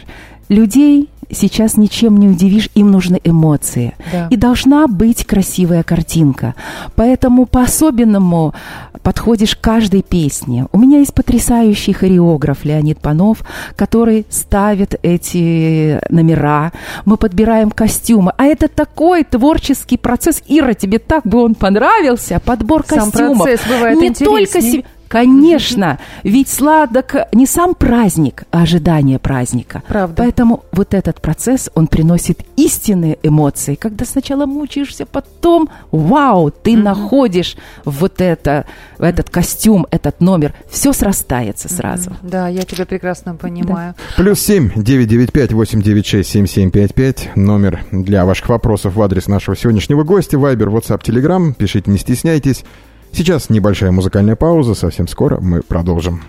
[0.48, 3.94] Людей сейчас ничем не удивишь, им нужны эмоции.
[4.12, 4.28] Да.
[4.30, 6.54] И должна быть красивая картинка.
[6.96, 8.54] Поэтому по-особенному
[9.02, 10.66] подходишь к каждой песне.
[10.72, 13.42] У меня есть потрясающий хореограф Леонид Панов,
[13.76, 16.72] который ставит эти номера.
[17.04, 18.32] Мы подбираем костюмы.
[18.36, 20.42] А это такой творческий процесс.
[20.46, 22.40] Ира, тебе так бы он понравился.
[22.44, 23.44] Подбор Сам костюмов.
[23.44, 24.72] процесс бывает Не только интересней.
[24.72, 24.84] себе...
[25.08, 29.82] Конечно, ведь сладок не сам праздник, а ожидание праздника.
[29.88, 30.22] Правда.
[30.22, 33.74] Поэтому вот этот процесс, он приносит истинные эмоции.
[33.74, 38.66] Когда сначала мучаешься, потом, вау, ты находишь вот это,
[38.98, 40.54] в этот костюм, этот номер.
[40.70, 42.12] Все срастается сразу.
[42.22, 43.94] Да, я тебя прекрасно понимаю.
[44.16, 47.30] Плюс семь девять девять пять восемь девять шесть семь семь пять пять.
[47.34, 50.38] Номер для ваших вопросов в адрес нашего сегодняшнего гостя.
[50.38, 51.54] Вайбер, WhatsApp, Telegram.
[51.54, 52.64] Пишите, не стесняйтесь.
[53.12, 54.74] Сейчас небольшая музыкальная пауза.
[54.74, 56.22] Совсем скоро мы продолжим.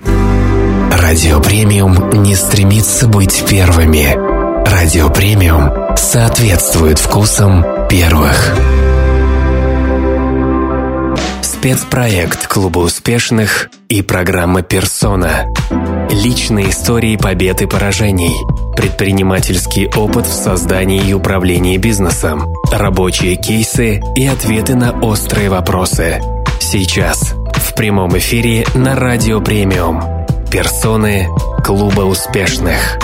[0.91, 4.15] Радио Премиум не стремится быть первыми.
[4.69, 8.53] Радио Премиум соответствует вкусам первых.
[11.41, 15.53] Спецпроект Клуба успешных и программа «Персона».
[16.09, 18.35] Личные истории побед и поражений.
[18.75, 22.53] Предпринимательский опыт в создании и управлении бизнесом.
[22.71, 26.21] Рабочие кейсы и ответы на острые вопросы.
[26.71, 27.34] Сейчас.
[27.55, 30.03] В прямом эфире на Радио Премиум.
[30.51, 31.27] Персоны
[31.65, 32.99] Клуба успешных.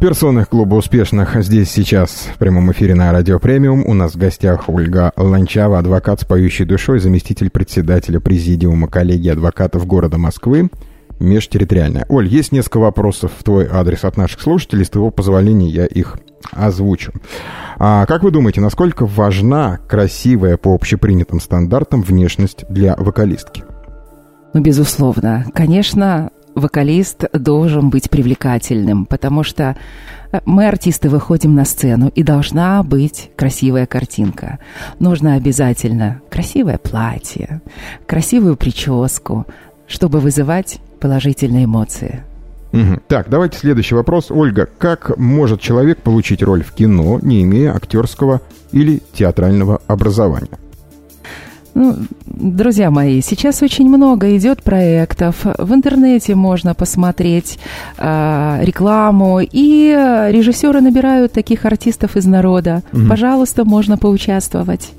[0.00, 3.84] Персоны клуба успешных здесь сейчас в прямом эфире на Радио Премиум.
[3.86, 9.86] У нас в гостях Ольга Ланчава, адвокат с поющей душой, заместитель председателя Президиума коллегии адвокатов
[9.86, 10.70] города Москвы,
[11.22, 12.06] межтерриториальная.
[12.08, 14.84] Оль, есть несколько вопросов в твой адрес от наших слушателей.
[14.84, 16.18] С твоего позволения я их
[16.50, 17.12] озвучу.
[17.78, 23.64] А как вы думаете, насколько важна красивая по общепринятым стандартам внешность для вокалистки?
[24.52, 25.46] Ну, безусловно.
[25.54, 29.76] Конечно, вокалист должен быть привлекательным, потому что
[30.30, 34.58] э, мы, артисты, выходим на сцену, и должна быть красивая картинка.
[34.98, 37.62] Нужно обязательно красивое платье,
[38.06, 39.46] красивую прическу,
[39.86, 42.22] чтобы вызывать положительные эмоции.
[42.72, 43.02] Мгм.
[43.08, 44.30] Так, давайте следующий вопрос.
[44.30, 50.58] Ольга, как может человек получить роль в кино, не имея актерского или театрального образования?
[51.74, 55.36] Ну, друзья мои, сейчас очень много идет проектов.
[55.58, 57.58] В интернете можно посмотреть
[57.98, 62.82] а, рекламу, и э, режиссеры набирают таких артистов из народа.
[62.92, 63.08] Мгм.
[63.08, 64.92] Пожалуйста, можно поучаствовать.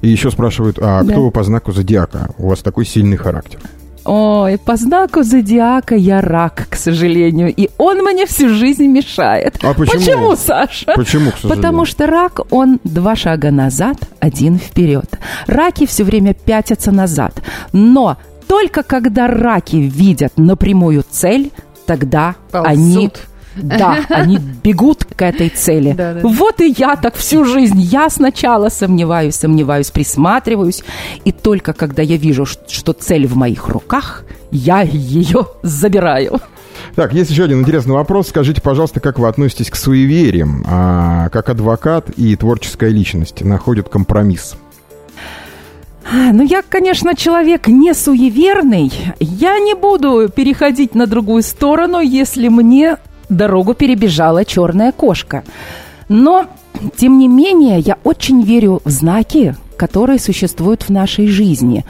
[0.00, 1.12] И еще спрашивают, а Да.
[1.12, 2.30] кто вы по знаку зодиака?
[2.38, 3.60] У вас такой сильный характер.
[4.08, 9.58] Ой, по знаку зодиака я рак, к сожалению, и он мне всю жизнь мешает.
[9.62, 10.34] А почему?
[10.34, 10.92] Саша?
[10.96, 11.56] Почему, к сожалению?
[11.56, 15.18] Потому что рак, он два шага назад, один вперед.
[15.46, 17.42] Раки все время пятятся назад.
[17.74, 18.16] Но
[18.46, 21.52] только когда раки видят напрямую цель,
[21.84, 22.66] тогда Ползут.
[22.66, 23.10] они
[23.62, 25.92] Да, они бегут к этой цели.
[25.92, 26.20] Да, да.
[26.22, 27.80] Вот и я так всю жизнь.
[27.80, 30.82] Я сначала сомневаюсь, сомневаюсь, присматриваюсь.
[31.24, 36.40] И только когда я вижу, что цель в моих руках, я ее забираю.
[36.94, 38.28] Так, есть еще один интересный вопрос.
[38.28, 40.64] Скажите, пожалуйста, как вы относитесь к суевериям?
[40.66, 44.56] А, как адвокат и творческая личность находят компромисс?
[46.10, 48.90] Ну, я, конечно, человек не суеверный.
[49.20, 52.96] Я не буду переходить на другую сторону, если мне
[53.28, 55.44] дорогу перебежала черная кошка.
[56.08, 56.46] Но,
[56.96, 61.84] тем не менее, я очень верю в знаки, которые существуют в нашей жизни.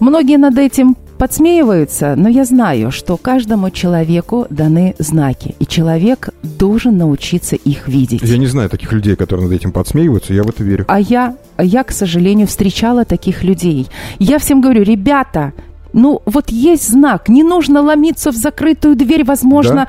[0.00, 6.98] Многие над этим подсмеиваются, но я знаю, что каждому человеку даны знаки, и человек должен
[6.98, 8.22] научиться их видеть.
[8.22, 10.84] Я не знаю таких людей, которые над этим подсмеиваются, я в это верю.
[10.88, 13.88] А я, я, к сожалению, встречала таких людей.
[14.18, 15.52] Я всем говорю, ребята,
[15.96, 19.88] ну вот есть знак, не нужно ломиться в закрытую дверь, возможно,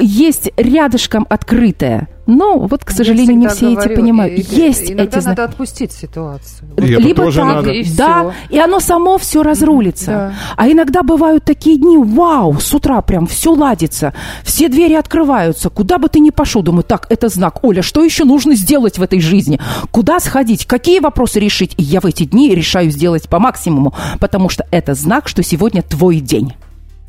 [0.00, 2.06] есть рядышком открытая.
[2.28, 4.38] Но вот, к сожалению, не все всегда эти говорю, понимают.
[4.38, 5.26] и- есть иногда эти знаки.
[5.38, 6.68] надо отпустить ситуацию.
[6.76, 7.70] И Либо тоже так, надо.
[7.70, 8.54] И да, всё.
[8.54, 10.06] и оно само все разрулится.
[10.10, 10.34] Да.
[10.56, 14.12] А иногда бывают такие дни, вау, с утра прям все ладится,
[14.44, 18.24] все двери открываются, куда бы ты ни пошел, думаю, так, это знак, Оля, что еще
[18.24, 19.58] нужно сделать в этой жизни?
[19.90, 20.66] Куда сходить?
[20.66, 21.72] Какие вопросы решить?
[21.78, 25.80] И я в эти дни решаю сделать по максимуму, потому что это знак, что сегодня
[25.80, 26.52] твой день.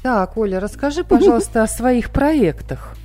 [0.02, 2.96] Так, Оля, расскажи, пожалуйста, о своих проектах,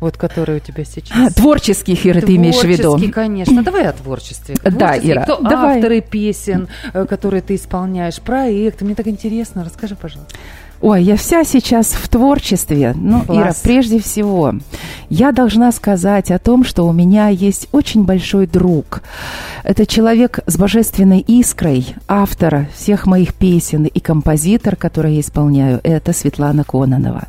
[0.00, 1.34] вот которые у тебя А, сейчас.
[1.34, 2.82] Творческих, Ира, ты имеешь в виду?
[2.82, 3.62] Творческий, конечно.
[3.62, 4.56] Давай о творчестве.
[4.62, 5.10] Да, Творческий.
[5.12, 5.76] Ира, Кто давай.
[5.76, 8.84] авторы песен, э, которые ты исполняешь, проекты?
[8.84, 9.64] Мне так интересно.
[9.64, 10.34] Расскажи, пожалуйста.
[10.80, 12.94] Ой, я вся сейчас в творчестве.
[12.94, 13.38] Ну, Класс.
[13.38, 14.54] Ира, прежде всего,
[15.08, 19.02] я должна сказать о том, что у меня есть очень большой друг.
[19.64, 26.12] Это человек с божественной искрой, автор всех моих песен и композитор, который я исполняю, это
[26.12, 27.24] Светлана Кононова.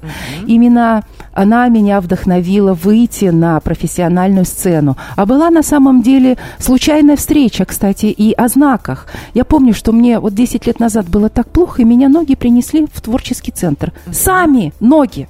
[0.45, 4.97] Именно она меня вдохновила выйти на профессиональную сцену.
[5.15, 9.07] А была на самом деле случайная встреча, кстати, и о знаках.
[9.33, 12.87] Я помню, что мне вот 10 лет назад было так плохо, и меня ноги принесли
[12.91, 13.01] в
[13.37, 13.93] творческий центр.
[14.11, 15.27] Сами ноги.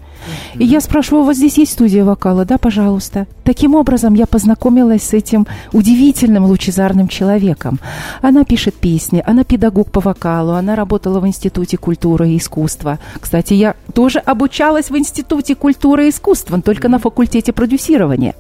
[0.56, 2.44] И я спрашиваю, у вас здесь есть студия вокала?
[2.44, 3.28] Да, пожалуйста.
[3.44, 7.80] Таким образом, я познакомилась с этим удивительным лучезарным человеком.
[8.22, 13.00] Она пишет песни, она педагог по вокалу, она работала в Институте культуры и искусства.
[13.22, 18.34] Кстати, я тоже обучалась в Институте культуры и искусства, только на факультете продюсирования.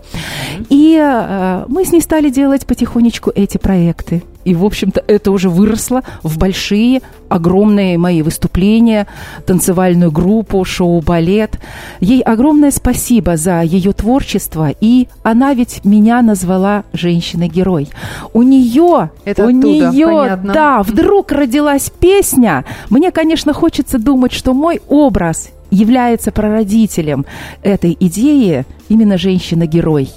[0.69, 4.23] И э, мы с ней стали делать потихонечку эти проекты.
[4.47, 9.05] И, в общем-то, это уже выросло в большие, огромные мои выступления,
[9.45, 11.59] танцевальную группу, шоу-балет.
[11.99, 14.69] Ей огромное спасибо за ее творчество.
[14.79, 17.89] И она ведь меня назвала женщиной-герой.
[18.31, 20.53] У нее, Это у оттуда, нее, понятно.
[20.53, 22.63] да, вдруг родилась песня.
[22.89, 27.25] Мне, конечно, хочется думать, что мой образ является прародителем
[27.63, 30.09] этой идеи именно женщина-герой.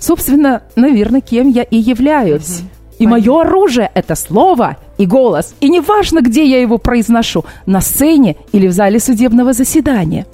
[0.00, 2.62] Собственно, наверное, кем я и являюсь.
[2.98, 5.54] И мое оружие– это слово и голос.
[5.60, 10.26] И неважно, где я его произношу– на сцене или в зале судебного заседания.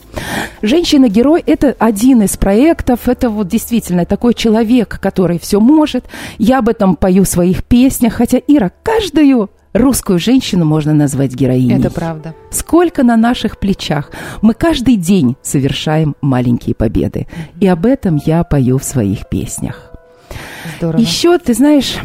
[0.63, 3.09] Женщина-герой– это один из проектов.
[3.09, 6.05] Это вот действительно такой человек, который все может.
[6.39, 8.15] Я об этом пою в своих песнях.
[8.15, 11.79] Хотя, Ира, каждую русскую женщину можно назвать героиней.
[11.79, 12.35] Это правда.
[12.51, 14.11] Сколько на наших плечах.
[14.41, 17.27] Мы каждый день совершаем маленькие победы.
[17.61, 19.91] И об этом я пою в своих песнях.
[20.79, 21.01] Здорово.
[21.01, 21.97] Еще, ты знаешь,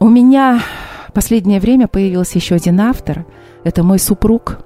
[0.00, 0.60] у меня
[1.08, 3.26] в последнее время появился еще один автор.
[3.64, 4.58] Это мой супруг.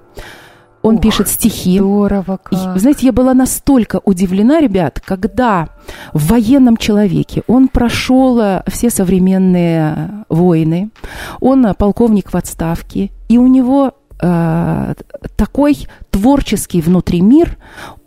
[0.83, 1.79] Он Ух, пишет стихи.
[1.79, 2.75] Здорово И, как.
[2.75, 5.71] Вы знаете, я была настолько удивлена, ребят, когда
[6.13, 10.91] в военном человеке он прошел э, все современные войны,
[11.41, 14.95] он э, полковник в отставке, и у него э,
[15.37, 17.59] такой творческий внутри мир,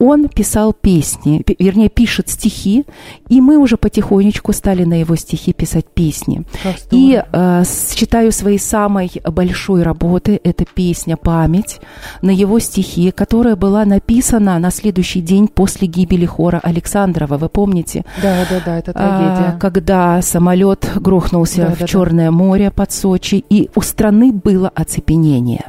[0.01, 2.85] он писал песни, вернее, пишет стихи,
[3.29, 6.43] и мы уже потихонечку стали на его стихи писать песни.
[6.89, 11.79] И э, считаю своей самой большой работы это песня «Память»
[12.23, 17.37] на его стихи, которая была написана на следующий день после гибели хора Александрова.
[17.37, 18.03] Вы помните?
[18.23, 19.59] Да, да, да, это А, трагедия.
[19.59, 21.87] когда самолет грохнулся Да, да, в да.
[21.87, 25.65] Черное море под Сочи, и у страны было оцепенение.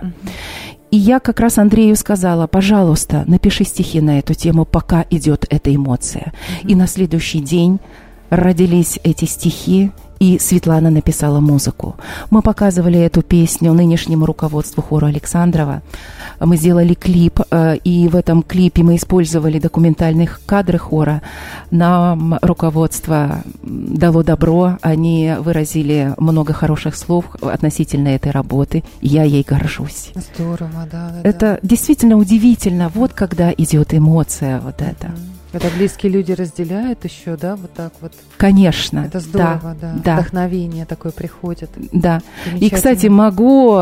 [0.93, 5.75] И я как раз Андрею сказала, пожалуйста, напиши стихи на эту тему, пока идет эта
[5.75, 6.35] эмоция.
[6.65, 7.81] И на следующий день
[8.29, 9.91] родились эти стихи,
[10.23, 11.97] и Светлана написала музыку.
[12.31, 15.83] Мы показывали эту песню нынешнему руководству хора Александрова.
[16.39, 21.23] Мы сделали клип, э, и в этом клипе мы использовали документальные кадры хора.
[21.73, 28.85] Нам руководство дало добро, они выразили много хороших слов относительно этой работы.
[29.01, 30.13] Я ей горжусь.
[30.15, 31.29] Здорово, да, да.
[31.29, 32.93] Это действительно удивительно.
[32.95, 35.09] Вот когда идет эмоция вот это.
[35.09, 35.42] да.
[35.53, 38.13] Это близкие люди разделяют еще, да, вот так вот.
[38.37, 39.01] Конечно.
[39.01, 39.93] Это здорово, да.
[39.93, 40.01] да.
[40.05, 40.15] да.
[40.17, 41.71] Вдохновение такое приходит.
[41.93, 42.21] Да.
[42.59, 43.77] И, кстати, могу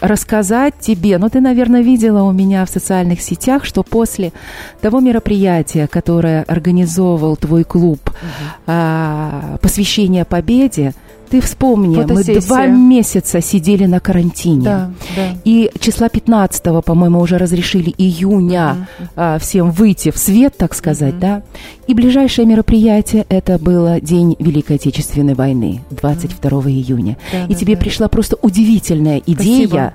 [0.00, 4.32] рассказать тебе, ну, ты, наверное, видела у меня в социальных сетях, что после
[4.80, 9.58] того мероприятия, которое организовывал твой клуб, угу.
[9.60, 10.94] посвящение победе,
[11.28, 14.64] ты вспомни, мы два месяца сидели на карантине.
[14.64, 15.28] Да, да.
[15.44, 19.08] И числа 15 по-моему, уже разрешили июня uh-huh.
[19.16, 21.20] а, всем выйти в свет, так сказать, uh-huh.
[21.20, 21.42] да.
[21.86, 26.70] И ближайшее мероприятие это было День Великой Отечественной войны, 22 uh-huh.
[26.70, 27.16] июня.
[27.32, 27.80] Да, и да, тебе да.
[27.80, 29.66] пришла просто удивительная идея.
[29.66, 29.94] Спасибо.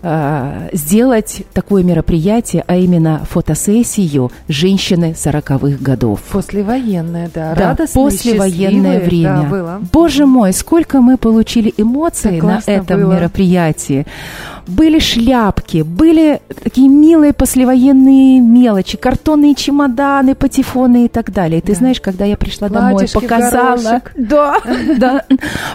[0.00, 6.20] Э, сделать такое мероприятие, а именно фотосессию женщины сороковых годов.
[6.30, 7.54] Послевоенное, да.
[7.54, 9.42] Да, послевоенное время.
[9.42, 9.82] Да, было.
[9.92, 13.14] Боже мой, сколько мы получили эмоций на этом было.
[13.14, 14.06] мероприятии.
[14.68, 21.62] Были шляпки, были такие милые послевоенные мелочи, картонные чемоданы, патефоны и так далее.
[21.62, 24.58] Ты знаешь, когда я пришла домой, показала, да,
[24.98, 25.24] да,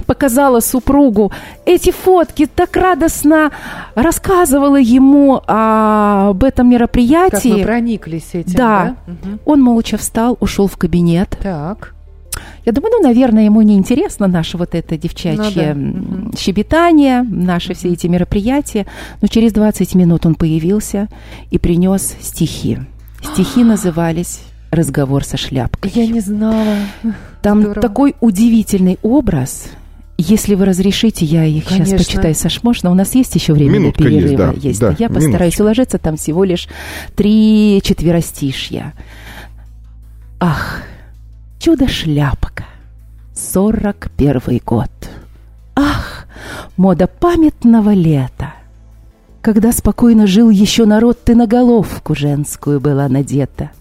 [0.05, 1.31] показала супругу
[1.65, 3.51] эти фотки, так радостно
[3.95, 7.49] рассказывала ему об этом мероприятии.
[7.49, 8.95] Как мы прониклись этим, да?
[9.07, 9.13] да?
[9.13, 9.39] Угу.
[9.45, 11.35] Он молча встал, ушел в кабинет.
[11.41, 11.95] Так.
[12.65, 16.37] Я думаю, ну, наверное, ему не интересно наше вот это девчачье ну, да.
[16.37, 18.85] щебетание, наши все эти мероприятия.
[19.21, 21.07] Но через 20 минут он появился
[21.51, 22.79] и принес стихи.
[23.33, 24.41] Стихи назывались
[24.71, 25.91] «Разговор со шляпкой».
[25.93, 26.77] Я не знала.
[27.41, 27.81] Там Здорово.
[27.81, 29.67] такой удивительный образ–
[30.17, 31.85] если вы разрешите, я их Конечно.
[31.85, 32.91] сейчас почитаю, Саш, можно?
[32.91, 34.53] У нас есть еще время Минутка для перерыва?
[34.53, 34.79] Есть, да, есть.
[34.79, 35.63] Да, я постараюсь минуточку.
[35.63, 36.67] уложиться, там всего лишь
[37.15, 38.93] три четверостишья.
[40.39, 40.83] Ах,
[41.63, 42.65] чудо-шляпка,
[43.33, 44.91] сорок первый год.
[45.77, 46.27] Ах,
[46.75, 48.55] мода памятного лета,
[49.41, 53.71] когда спокойно жил еще народ, ты на головку женскую была надета.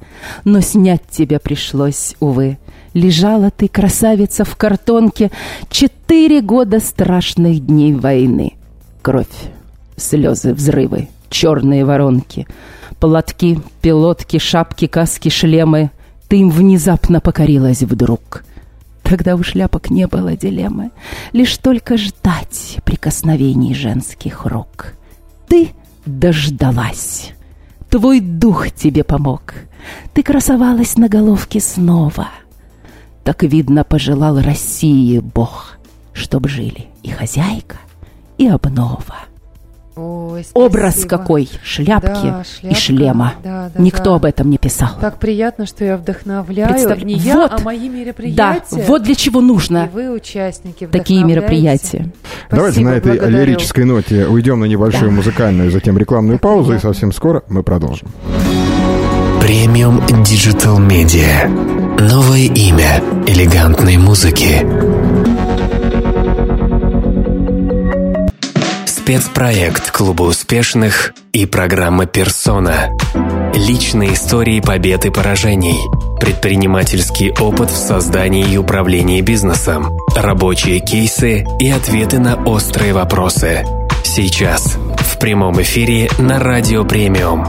[0.44, 2.58] Но снять тебя пришлось, увы,
[2.94, 5.32] Лежала ты, красавица, в картонке
[5.68, 8.52] Четыре года страшных дней войны.
[9.02, 9.26] Кровь,
[9.96, 12.46] слезы, взрывы, черные воронки,
[13.00, 15.90] Платки, пилотки, шапки, каски, шлемы.
[16.32, 18.42] Ты им внезапно покорилась вдруг.
[19.02, 20.90] Тогда у шляпок не было дилеммы,
[21.34, 24.94] Лишь только ждать прикосновений женских рук.
[25.46, 25.72] Ты
[26.06, 27.32] дождалась.
[27.90, 29.52] Твой дух тебе помог.
[30.14, 32.28] Ты красовалась на головке снова—
[33.24, 35.76] так видно пожелал России Бог,
[36.14, 37.76] чтоб жили и хозяйка,
[38.38, 39.26] и обнова.
[39.94, 43.34] Ой, Образ какой шляпки да, шляпка, и шлема.
[43.44, 44.14] Да, да, Никто да.
[44.16, 44.88] об этом не писал.
[45.00, 46.70] Так приятно, что я вдохновляю.
[46.70, 48.76] Представь, не я, вот, а мои мероприятия.
[48.76, 49.90] Да, вот для чего нужно.
[49.92, 52.08] И вы участники такие мероприятия.
[52.46, 53.36] Спасибо, Давайте на этой благодарю.
[53.36, 55.16] лирической ноте уйдем на небольшую да.
[55.16, 58.08] музыкальную, затем рекламную паузу, и совсем скоро мы продолжим.
[59.42, 61.48] Премиум Digital Media.
[62.00, 64.64] Новое имя элегантной музыки.
[69.02, 72.96] Спецпроект Клуба успешных и программа «Персона».
[73.52, 75.76] Личные истории побед и поражений.
[76.20, 79.98] Предпринимательский опыт в создании и управлении бизнесом.
[80.14, 83.66] Рабочие кейсы и ответы на острые вопросы.
[84.04, 87.44] Сейчас в прямом эфире на Радио Премиум.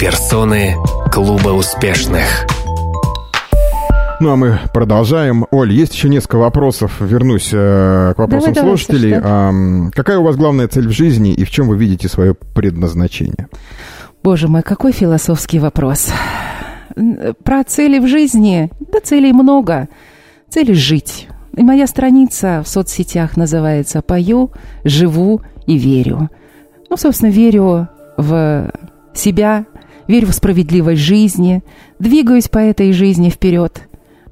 [0.00, 0.74] Персоны
[1.12, 2.48] Клуба успешных.
[4.18, 5.44] Ну а мы продолжаем.
[5.50, 7.00] Оль, есть еще несколько вопросов.
[7.00, 9.10] Вернусь э, к вопросам давай, слушателей.
[9.10, 12.34] Давай, а, какая у вас главная цель в жизни и в чем вы видите свое
[12.34, 13.48] предназначение?
[14.22, 16.10] Боже мой, какой философский вопрос.
[17.44, 19.88] Про цели в жизни, да целей много.
[20.48, 21.28] Цели жить.
[21.54, 24.50] И моя страница в соцсетях называется «Пою,
[24.84, 26.30] живу и верю».
[26.88, 28.72] Ну, собственно, верю в
[29.12, 29.66] себя,
[30.08, 31.62] верю в справедливость жизни,
[31.98, 33.82] двигаюсь по этой жизни вперед.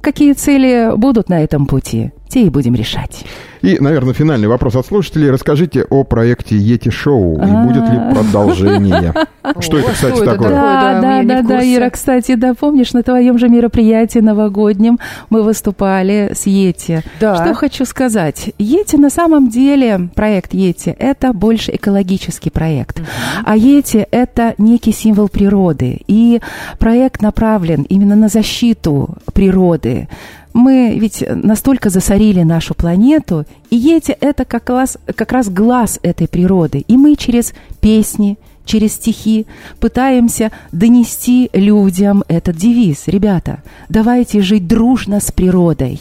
[0.04, 3.24] Какие цели будут на этом пути, те и будем решать.
[3.62, 5.30] И, наверное, финальный вопрос от слушателей.
[5.30, 9.14] Расскажите о проекте Йети Шоу и будет ли продолжение?
[9.60, 10.48] Что это, кстати, такое?
[10.48, 14.98] Да, да, да, да, Ира, кстати, да, помнишь, на твоем же мероприятии новогоднем
[15.30, 17.02] мы выступали с Йети.
[17.20, 17.36] Да.
[17.36, 18.52] Что хочу сказать.
[18.58, 23.00] Йети на самом деле, проект Йети, это больше экологический проект.
[23.44, 26.00] А Йети это некий символ природы.
[26.08, 26.40] И
[26.80, 30.08] проект направлен именно на защиту природы
[30.54, 36.28] мы ведь настолько засорили нашу планету, и эти это как раз, как раз глаз этой
[36.28, 36.78] природы.
[36.86, 39.46] И мы через песни, через стихи
[39.80, 43.04] пытаемся донести людям этот девиз.
[43.06, 46.00] Ребята, давайте жить дружно с природой.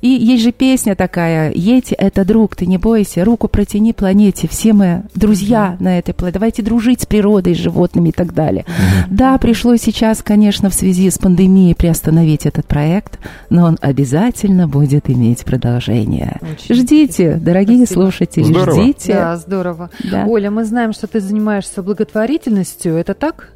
[0.00, 4.74] И есть же песня такая «Ети– это друг, ты не бойся, руку протяни планете, все
[4.74, 8.66] мы друзья на этой планете, давайте дружить с природой, с животными и так далее».
[9.08, 13.18] Да, пришлось сейчас, конечно, в связи с пандемией приостановить этот проект,
[13.48, 16.38] но он обязательно будет иметь продолжение.
[16.42, 18.02] Очень Ждите, дорогие Спасибо.
[18.02, 18.82] слушатели, Здорово.
[18.82, 19.12] ждите.
[19.14, 19.90] Да, здорово.
[20.10, 20.24] Да.
[20.26, 22.94] Оля, мы знаем, что ты занимаешься благотворительностью.
[22.96, 23.52] Это так?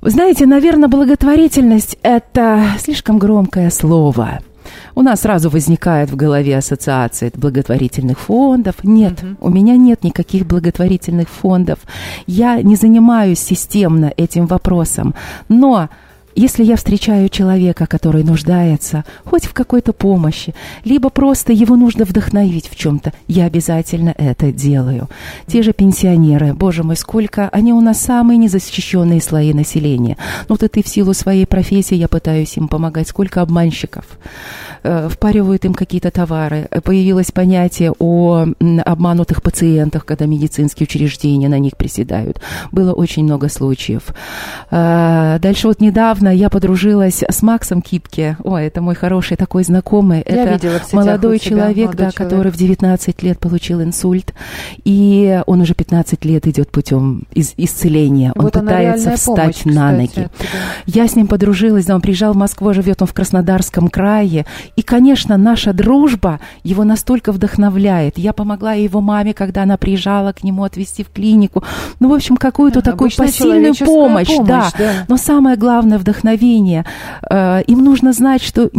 [0.00, 4.40] Вы знаете, наверное, благотворительность– это слишком громкое слово.
[4.94, 8.76] У нас сразу возникает в голове ассоциация благотворительных фондов.
[8.84, 9.38] Нет, Мгм.
[9.40, 11.78] у меня нет никаких благотворительных фондов.
[12.26, 15.14] Я не занимаюсь системно этим вопросом.
[15.48, 15.88] Но
[16.38, 22.70] если я встречаю человека, который нуждается хоть в какой-то помощи, либо просто его нужно вдохновить
[22.70, 25.08] в чем-то, я обязательно это делаю.
[25.46, 30.16] Те же пенсионеры, боже мой, сколько они у нас самые незащищенные слои населения.
[30.48, 33.08] Ну, вот и в силу своей профессии я пытаюсь им помогать.
[33.08, 34.04] Сколько обманщиков
[34.82, 36.68] впаривают им какие-то товары.
[36.70, 38.46] Э, Появилось понятие о
[38.84, 42.40] обманутых пациентах, когда медицинские учреждения на них приседают.
[42.72, 44.02] Было очень много случаев.
[44.70, 48.36] Э, Дальше вот недавно я подружилась с Максом Кипке.
[48.44, 50.24] Ой, это мой хороший такой знакомый.
[50.26, 52.14] Я это видела молодой тебя, человек, молодой да, человек.
[52.16, 54.34] который в 19 лет получил инсульт.
[54.84, 58.32] И он уже 15 лет идет путем из- исцеления.
[58.34, 60.28] Он вот она, пытается встать помощь, на кстати, ноги.
[60.86, 64.46] Я с ним подружилась, да, он приезжал в Москву, живет он в Краснодарском крае.
[64.76, 68.18] И, конечно, наша дружба его настолько вдохновляет.
[68.18, 71.62] Я помогла его маме, когда она приезжала к нему отвезти в клинику.
[72.00, 74.70] Ну, в общем, какую-то Ага, такую посильную человеческая помощь, да.
[74.78, 74.92] да.
[75.08, 76.84] Но самое главное вдохновение.
[77.30, 78.70] Э, Им нужно знать, что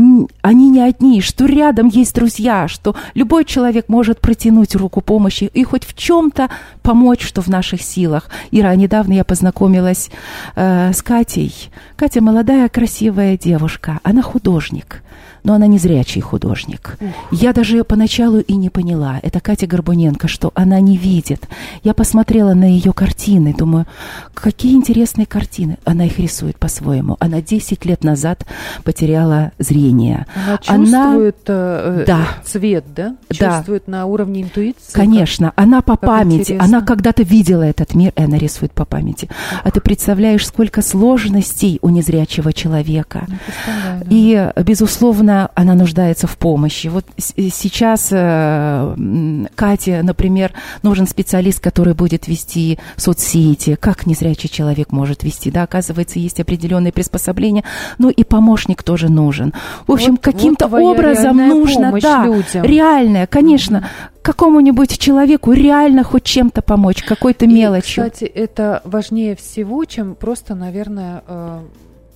[0.41, 5.63] они не одни, что рядом есть друзья, что любой человек может протянуть руку помощи и
[5.63, 6.49] хоть в чем-то
[6.81, 8.29] помочь, что в наших силах.
[8.51, 10.09] Ира, недавно я познакомилась
[10.55, 11.53] э, с Катей.
[11.95, 13.99] Катя молодая, красивая девушка.
[14.03, 15.03] Она художник.
[15.43, 16.97] Но она не зрячий художник.
[17.31, 19.19] Я даже поначалу и не поняла.
[19.21, 21.47] Это Катя Горбуненко, что она не видит.
[21.83, 23.85] Я посмотрела на ее картины, думаю,
[24.33, 25.77] какие интересные картины.
[25.85, 27.17] Она их рисует по-своему.
[27.19, 28.45] Она 10 лет назад
[28.83, 30.25] потеряла зрение.
[30.35, 32.27] Она Она- чувствует э, э, Да.
[32.45, 33.15] цвет, да?
[33.39, 33.55] Да.
[33.57, 34.93] Чувствует на уровне интуиции.
[34.93, 36.65] Конечно, она по как памяти, интересно.
[36.65, 39.29] она когда-то видела этот мир, и она рисует по памяти.
[39.63, 43.25] А ты представляешь, сколько сложностей у незрячего человека.
[43.27, 44.03] Да.
[44.09, 46.87] И, безусловно, она нуждается в помощи.
[46.87, 50.53] Вот сейчас э, Кате, например,
[50.83, 53.75] нужен специалист, который будет вести соцсети.
[53.79, 55.51] Как незрячий человек может вести?
[55.51, 57.63] Да, оказывается, есть определенные приспособления.
[57.97, 59.53] Ну и помощник тоже нужен.
[59.87, 62.63] В общем, Вот- каким-то вот образом нужно, да, людям.
[62.63, 63.87] реальная, конечно,
[64.21, 68.03] какому-нибудь человеку реально хоть чем-то помочь, какой-то И, мелочью.
[68.03, 71.59] кстати, это важнее всего, чем просто, наверное, э,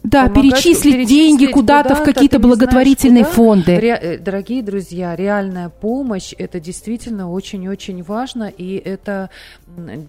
[0.03, 3.35] да, помогать, перечислить, перечислить деньги куда-то, в куда-то, какие-то знаешь, благотворительные куда.
[3.35, 3.79] фонды.
[3.79, 9.29] Ре- э, Дорогие друзья, реальная помощь это действительно очень-очень важно, и это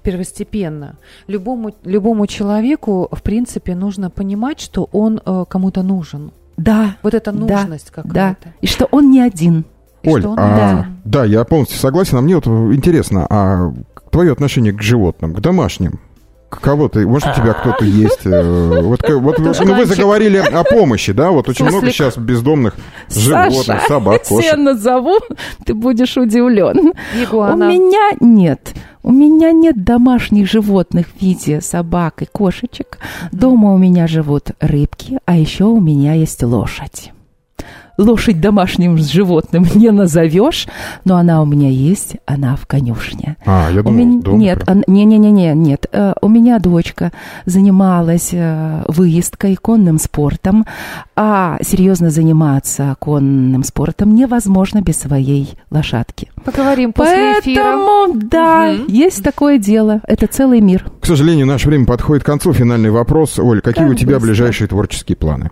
[0.02, 0.96] первостепенно.
[1.26, 6.32] Любому, любому человеку, в принципе, нужно понимать, что он э, кому-то нужен.
[6.56, 8.02] Да, Вот эта Да, нужность да.
[8.02, 8.54] какая-то.
[8.60, 9.64] И что он не один.
[10.02, 10.86] И Оль, он а, да.
[11.04, 12.18] да, я полностью согласен.
[12.18, 13.72] А мне вот интересно, а
[14.10, 15.98] твое отношение к животным, к домашним?
[16.60, 18.24] Кого ты, может, у тебя кто-то есть?
[18.24, 21.30] э, Вот, вот вы- ну, вы заговорили о помощи, да?
[21.30, 22.74] Вот очень много сейчас бездомных
[23.08, 24.56] животных, Саша, собак, если я кошек.
[24.58, 25.18] назову,
[25.64, 26.92] ты будешь удивлен.
[27.20, 27.66] Игуана.
[27.66, 28.72] У меня нет.
[29.02, 32.98] У меня нет домашних животных в виде собак и кошечек.
[33.32, 37.12] Дома у меня живут рыбки, а еще у меня есть лошадь.
[37.96, 40.66] Лошадь домашним животным не назовешь,
[41.04, 43.36] но она у меня есть, она в конюшне.
[43.46, 44.78] А, я У думал, меня дома нет, прям.
[44.78, 45.86] ан- не-не-не, нет.
[45.92, 47.12] Э, У меня дочка
[47.46, 50.64] занималась э, выездкой, конным спортом,
[51.14, 56.30] а серьезно заниматься конным спортом невозможно без своей лошадки.
[56.44, 57.62] Поговорим после эфира.
[57.62, 58.86] Поэтому, да, Мгм.
[58.88, 60.00] есть такое дело.
[60.06, 60.86] Это целый мир.
[61.00, 62.52] К сожалению, наше время подходит к концу.
[62.52, 63.38] Финальный вопрос.
[63.38, 64.26] Оль, какие Так у тебя быстро.
[64.28, 65.50] ближайшие творческие планы?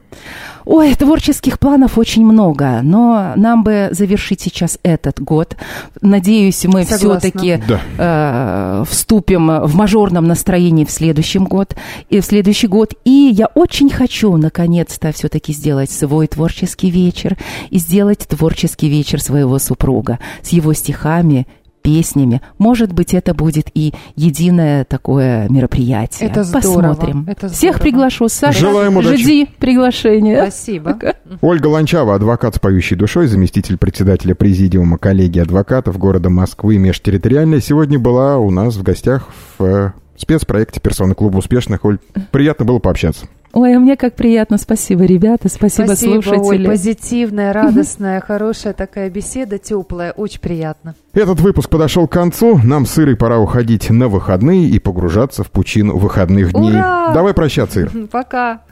[0.65, 5.57] Ой, творческих планов очень много, но нам бы завершить сейчас этот год.
[6.01, 7.21] Надеюсь, мы Согласна.
[7.21, 7.81] все-таки Да.
[7.99, 11.75] э, вступим в мажорном настроении в следующем год
[12.11, 12.95] и в следующий год.
[13.05, 17.37] И я очень хочу наконец-то все-таки сделать свой творческий вечер
[17.71, 21.47] и сделать творческий вечер своего супруга с его стихами
[21.83, 22.41] песнями.
[22.59, 26.29] Может быть, это будет и единое такое мероприятие.
[26.31, 27.25] Это здорово, Посмотрим.
[27.29, 27.83] это Всех здорово.
[27.83, 28.29] приглашу.
[28.29, 29.23] Саша, Желаем удачи.
[29.23, 30.43] жди приглашения.
[30.43, 30.99] Спасибо.
[31.41, 37.99] Ольга Ланчава, адвокат с поющей душой, заместитель председателя президиума коллегии адвокатов города Москвы межтерриториальной, сегодня
[37.99, 39.29] была у нас в гостях
[39.59, 41.85] в спецпроекте «Персоны клуба успешных».
[41.85, 41.99] Оль,
[42.31, 43.27] приятно было пообщаться.
[43.55, 44.57] Ой, а мне как приятно.
[44.57, 45.49] Спасибо, ребята.
[45.49, 46.65] Спасибо, Спасибо слушатели.
[46.65, 50.13] Оль, позитивная, радостная, хорошая такая беседа, теплая.
[50.13, 50.95] Очень приятно.
[51.13, 52.59] Этот выпуск подошел к концу.
[52.65, 56.73] Нам с Ирой пора уходить на выходные и погружаться в пучину выходных дней.
[56.73, 57.13] Ура!
[57.13, 57.91] Давай прощаться, Ир.
[58.11, 58.63] Пока.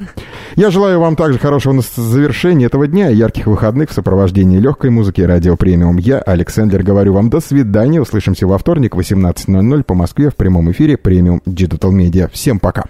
[0.57, 5.24] Я желаю вам также хорошего завершения этого дня, ярких выходных в сопровождении легкой музыки и
[5.24, 5.99] радио премиум.
[5.99, 8.01] Я, Александр, говорю вам до свидания.
[8.01, 12.31] Услышимся во вторник в 18.00 по Москве в прямом эфире премиум Digital Media.
[12.33, 12.85] Всем пока.